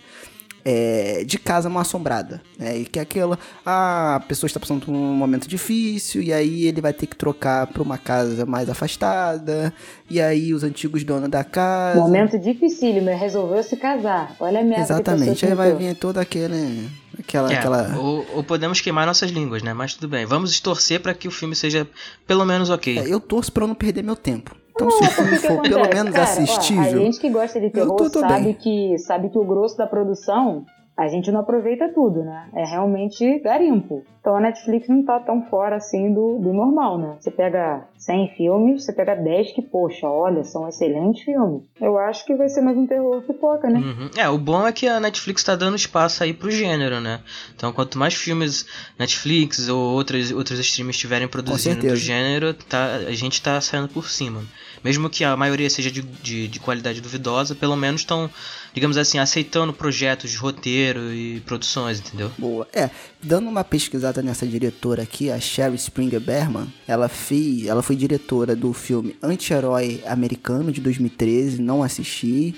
é, 0.71 1.25
de 1.25 1.39
casa 1.39 1.71
mal 1.71 1.81
assombrada. 1.81 2.43
Né? 2.59 2.81
E 2.81 2.85
que 2.85 2.99
é 2.99 3.03
aquela. 3.03 3.39
ah, 3.65 4.17
A 4.17 4.21
pessoa 4.21 4.47
está 4.47 4.61
passando 4.61 4.85
por 4.85 4.93
um 4.93 5.15
momento 5.15 5.49
difícil, 5.49 6.21
e 6.21 6.31
aí 6.31 6.67
ele 6.67 6.83
vai 6.83 6.93
ter 6.93 7.07
que 7.07 7.17
trocar 7.17 7.67
para 7.69 7.83
uma 7.83 7.97
casa 7.97 8.45
mais 8.45 8.69
afastada, 8.69 9.73
e 10.11 10.21
aí 10.21 10.53
os 10.53 10.63
antigos 10.63 11.05
donos 11.05 11.31
da 11.31 11.43
casa. 11.43 11.99
Momento 11.99 12.39
dificílimo, 12.39 13.09
ele 13.09 13.19
resolveu 13.19 13.63
se 13.63 13.77
casar. 13.79 14.37
Olha 14.39 14.61
a 14.61 14.63
merda 14.63 14.75
que 14.75 14.93
a 14.93 14.95
Exatamente, 14.97 15.47
aí 15.47 15.55
vai 15.55 15.75
vir 15.75 15.97
toda 15.97 16.21
aquele. 16.21 16.87
Aquela. 17.19 17.51
É, 17.51 17.57
aquela... 17.57 17.97
ou, 17.99 18.27
ou 18.35 18.45
podemos 18.45 18.81
queimar 18.83 19.07
nossas 19.07 19.31
línguas, 19.31 19.63
né? 19.63 19.73
Mas 19.73 19.95
tudo 19.95 20.09
bem. 20.09 20.27
Vamos 20.27 20.61
torcer 20.61 21.01
para 21.01 21.15
que 21.15 21.27
o 21.27 21.31
filme 21.31 21.57
seja 21.57 21.89
pelo 22.27 22.45
menos 22.45 22.69
ok. 22.69 22.99
É, 22.99 23.09
eu 23.09 23.21
torço 23.21 23.51
pra 23.51 23.65
eu 23.65 23.69
não 23.69 23.75
perder 23.75 24.05
meu 24.05 24.17
tempo. 24.17 24.55
Então, 24.81 24.91
se 24.93 25.03
o 25.05 25.11
filme 25.11 25.37
for 25.39 25.61
pelo 25.63 25.89
menos 25.89 26.13
Cara, 26.15 26.21
ó, 26.21 26.23
assistível. 26.23 26.83
a 26.83 26.89
gente 26.89 27.19
que 27.19 27.29
gosta 27.31 27.61
de 27.61 27.71
terror 27.71 27.97
tô- 27.97 28.09
tô 28.11 28.21
sabe, 28.21 28.45
bem. 28.45 28.55
que, 28.55 28.99
sabe 28.99 29.29
que 29.29 29.39
o 29.39 29.45
grosso 29.45 29.77
da 29.77 29.87
produção 29.89 30.65
a 30.99 31.07
gente 31.07 31.31
não 31.31 31.39
aproveita 31.39 31.89
tudo, 31.95 32.25
né? 32.25 32.49
É 32.53 32.65
realmente 32.65 33.39
garimpo. 33.39 34.05
Então 34.21 34.37
a 34.37 34.41
Netflix 34.41 34.89
não 34.89 35.05
tá 35.05 35.21
tão 35.21 35.47
fora 35.49 35.77
assim 35.77 36.13
do, 36.13 36.41
do 36.41 36.53
normal, 36.53 36.99
né? 36.99 37.17
Você 37.21 37.31
pega 37.31 37.87
100 37.97 38.35
filmes, 38.37 38.85
você 38.85 38.93
pega 38.93 39.15
10 39.15 39.53
que, 39.53 39.63
poxa, 39.63 40.09
olha, 40.09 40.43
são 40.43 40.69
excelentes 40.69 41.23
filmes. 41.23 41.63
Eu 41.81 41.97
acho 41.99 42.27
que 42.27 42.35
vai 42.35 42.49
ser 42.49 42.63
mais 42.63 42.77
um 42.77 42.85
terror 42.85 43.23
pipoca, 43.23 43.71
né? 43.71 43.79
Uhum. 43.79 44.11
É, 44.17 44.29
o 44.29 44.37
bom 44.37 44.67
é 44.67 44.73
que 44.73 44.89
a 44.89 44.99
Netflix 44.99 45.45
tá 45.45 45.55
dando 45.55 45.77
espaço 45.77 46.25
aí 46.25 46.35
pro 46.35 46.51
gênero, 46.51 47.01
né? 47.01 47.21
Então, 47.55 47.73
quanto 47.73 47.97
mais 47.97 48.15
filmes 48.15 48.67
Netflix 48.99 49.69
ou 49.69 49.79
outros, 49.95 50.33
outros 50.33 50.59
streams 50.59 50.97
estiverem 50.97 51.29
produzindo 51.29 51.87
do 51.87 51.95
gênero, 51.95 52.53
tá, 52.53 52.97
a 53.07 53.13
gente 53.13 53.41
tá 53.41 53.61
saindo 53.61 53.89
por 53.89 54.09
cima. 54.09 54.43
Mesmo 54.83 55.11
que 55.11 55.25
a 55.25 55.37
maioria 55.37 55.69
seja 55.71 55.91
de, 55.91 56.03
de, 56.03 56.49
de 56.49 56.61
qualidade 56.61 57.01
duvidosa, 57.01 57.55
pelo 57.55 57.77
menos 57.77 58.03
estão, 58.03 58.31
digamos 58.73 58.97
assim, 58.97 59.19
aceitando 59.19 59.73
projetos 59.73 60.31
de 60.31 60.37
roteiro 60.37 60.88
e 60.97 61.41
produções, 61.41 62.01
entendeu? 62.01 62.31
Boa. 62.39 62.67
É, 62.73 62.91
dando 63.23 63.49
uma 63.49 63.65
pesquisada 63.65 64.23
nessa 64.23 64.47
diretora 64.47 65.03
aqui, 65.03 65.31
a 65.31 65.39
Sherry 65.39 65.77
Springer 65.77 66.21
Berman, 66.21 66.67
ela 66.87 67.09
fez, 67.09 67.67
ela 67.67 67.83
foi 67.83 67.97
diretora 67.97 68.55
do 68.55 68.73
filme 68.73 69.17
Anti-Herói 69.23 70.03
Americano 70.07 70.73
de 70.73 70.81
2013, 70.81 71.61
não 71.61 71.83
assisti. 71.83 72.55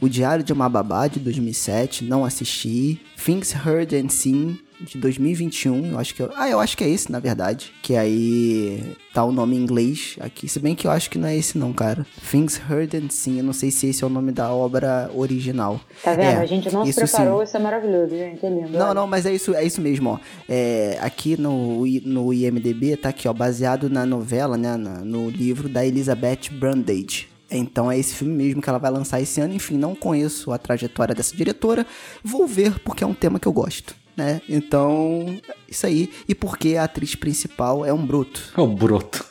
O 0.00 0.08
Diário 0.08 0.44
de 0.44 0.52
uma 0.52 0.68
Babá 0.68 1.06
de 1.06 1.20
2007, 1.20 2.04
não 2.04 2.24
assisti. 2.24 3.00
Things 3.24 3.54
Heard 3.54 3.94
and 3.94 4.08
Seen 4.08 4.58
de 4.82 4.98
2021, 4.98 5.92
eu 5.92 5.98
acho 5.98 6.14
que 6.14 6.22
eu, 6.22 6.30
ah, 6.36 6.48
eu 6.48 6.60
acho 6.60 6.76
que 6.76 6.84
é 6.84 6.88
esse, 6.88 7.10
na 7.10 7.18
verdade, 7.18 7.72
que 7.82 7.94
aí 7.94 8.96
tá 9.12 9.24
o 9.24 9.32
nome 9.32 9.56
em 9.56 9.60
inglês 9.60 10.16
aqui, 10.20 10.48
se 10.48 10.58
bem 10.58 10.74
que 10.74 10.86
eu 10.86 10.90
acho 10.90 11.10
que 11.10 11.18
não 11.18 11.28
é 11.28 11.36
esse 11.36 11.56
não, 11.56 11.72
cara. 11.72 12.06
Things 12.30 12.60
Heard 12.70 12.96
and 12.96 13.10
Seen, 13.10 13.38
eu 13.38 13.44
não 13.44 13.52
sei 13.52 13.70
se 13.70 13.86
esse 13.86 14.02
é 14.02 14.06
o 14.06 14.10
nome 14.10 14.32
da 14.32 14.52
obra 14.52 15.10
original. 15.14 15.80
Tá 16.02 16.14
vendo? 16.14 16.22
É, 16.22 16.36
a 16.36 16.46
gente 16.46 16.72
não 16.72 16.84
se 16.84 16.90
isso 16.90 17.06
sim. 17.06 17.16
preparou, 17.16 17.42
isso 17.42 17.56
é 17.56 17.60
maravilhoso, 17.60 18.10
gente. 18.10 18.44
É 18.44 18.48
lindo. 18.48 18.70
Não, 18.70 18.86
olha. 18.86 18.94
não, 18.94 19.06
mas 19.06 19.26
é 19.26 19.32
isso, 19.32 19.54
é 19.54 19.64
isso 19.64 19.80
mesmo, 19.80 20.10
ó. 20.10 20.18
É, 20.48 20.98
aqui 21.00 21.36
no, 21.36 21.84
no 22.04 22.32
IMDB 22.32 22.96
tá 22.96 23.10
aqui, 23.10 23.28
ó, 23.28 23.32
baseado 23.32 23.88
na 23.88 24.04
novela, 24.04 24.56
né, 24.56 24.76
no 24.76 25.28
livro 25.28 25.68
da 25.68 25.84
Elizabeth 25.86 26.50
Brundage. 26.52 27.32
Então 27.52 27.90
é 27.90 27.98
esse 27.98 28.14
filme 28.14 28.32
mesmo 28.34 28.62
que 28.62 28.68
ela 28.68 28.78
vai 28.78 28.90
lançar 28.90 29.20
esse 29.20 29.40
ano. 29.40 29.54
Enfim, 29.54 29.76
não 29.76 29.94
conheço 29.94 30.52
a 30.52 30.58
trajetória 30.58 31.14
dessa 31.14 31.36
diretora. 31.36 31.86
Vou 32.24 32.46
ver 32.46 32.78
porque 32.80 33.04
é 33.04 33.06
um 33.06 33.14
tema 33.14 33.38
que 33.38 33.46
eu 33.46 33.52
gosto. 33.52 33.94
Né? 34.16 34.40
Então, 34.48 35.38
isso 35.68 35.86
aí. 35.86 36.12
E 36.28 36.34
porque 36.34 36.76
a 36.76 36.84
atriz 36.84 37.14
principal 37.14 37.84
é 37.84 37.92
um 37.92 38.04
bruto. 38.04 38.52
O 38.56 38.66
broto. 38.66 39.24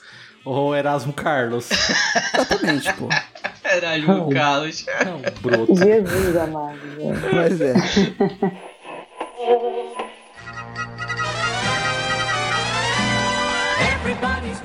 O 0.44 0.76
Erasmo 0.76 1.14
Carlos. 1.14 1.70
Exatamente, 2.34 2.92
pô. 2.94 3.08
Caralho, 3.62 4.28
o 4.28 4.30
Carlos. 4.34 4.86
É 4.88 5.10
um 5.10 5.22
broto. 5.42 5.76
Jesus 5.76 6.36
amado. 6.36 6.80
Mas 7.34 7.62
é. 7.62 7.74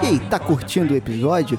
E 0.02 0.06
aí, 0.06 0.20
tá 0.30 0.38
curtindo 0.38 0.94
o 0.94 0.96
episódio? 0.96 1.58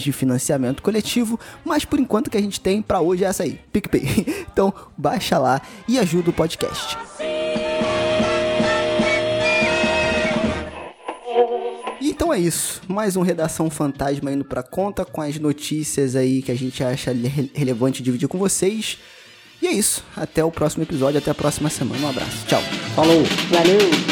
de 0.00 0.12
financiamento 0.12 0.82
coletivo, 0.82 1.38
mas 1.64 1.84
por 1.84 1.98
enquanto 1.98 2.30
que 2.30 2.36
a 2.36 2.40
gente 2.40 2.60
tem 2.60 2.80
para 2.82 3.00
hoje 3.00 3.24
é 3.24 3.28
essa 3.28 3.42
aí, 3.42 3.58
PicPay. 3.72 4.44
Então, 4.52 4.72
baixa 4.98 5.38
lá 5.38 5.62
e 5.88 5.98
ajuda 5.98 6.28
o 6.28 6.32
podcast. 6.32 6.98
Então 12.00 12.32
é 12.32 12.38
isso, 12.38 12.82
mais 12.88 13.16
um 13.16 13.22
Redação 13.22 13.70
Fantasma 13.70 14.30
indo 14.32 14.44
pra 14.44 14.62
conta 14.62 15.04
com 15.04 15.20
as 15.20 15.38
notícias 15.38 16.14
aí 16.14 16.42
que 16.42 16.52
a 16.52 16.54
gente 16.54 16.82
acha 16.84 17.12
re- 17.12 17.50
relevante 17.54 18.02
dividir 18.02 18.28
com 18.28 18.38
vocês. 18.38 18.98
E 19.60 19.66
é 19.66 19.72
isso, 19.72 20.04
até 20.16 20.44
o 20.44 20.50
próximo 20.50 20.82
episódio, 20.82 21.18
até 21.18 21.30
a 21.30 21.34
próxima 21.34 21.70
semana. 21.70 22.04
Um 22.06 22.10
abraço, 22.10 22.44
tchau. 22.46 22.62
Falou. 22.94 23.22
Valeu! 23.50 24.11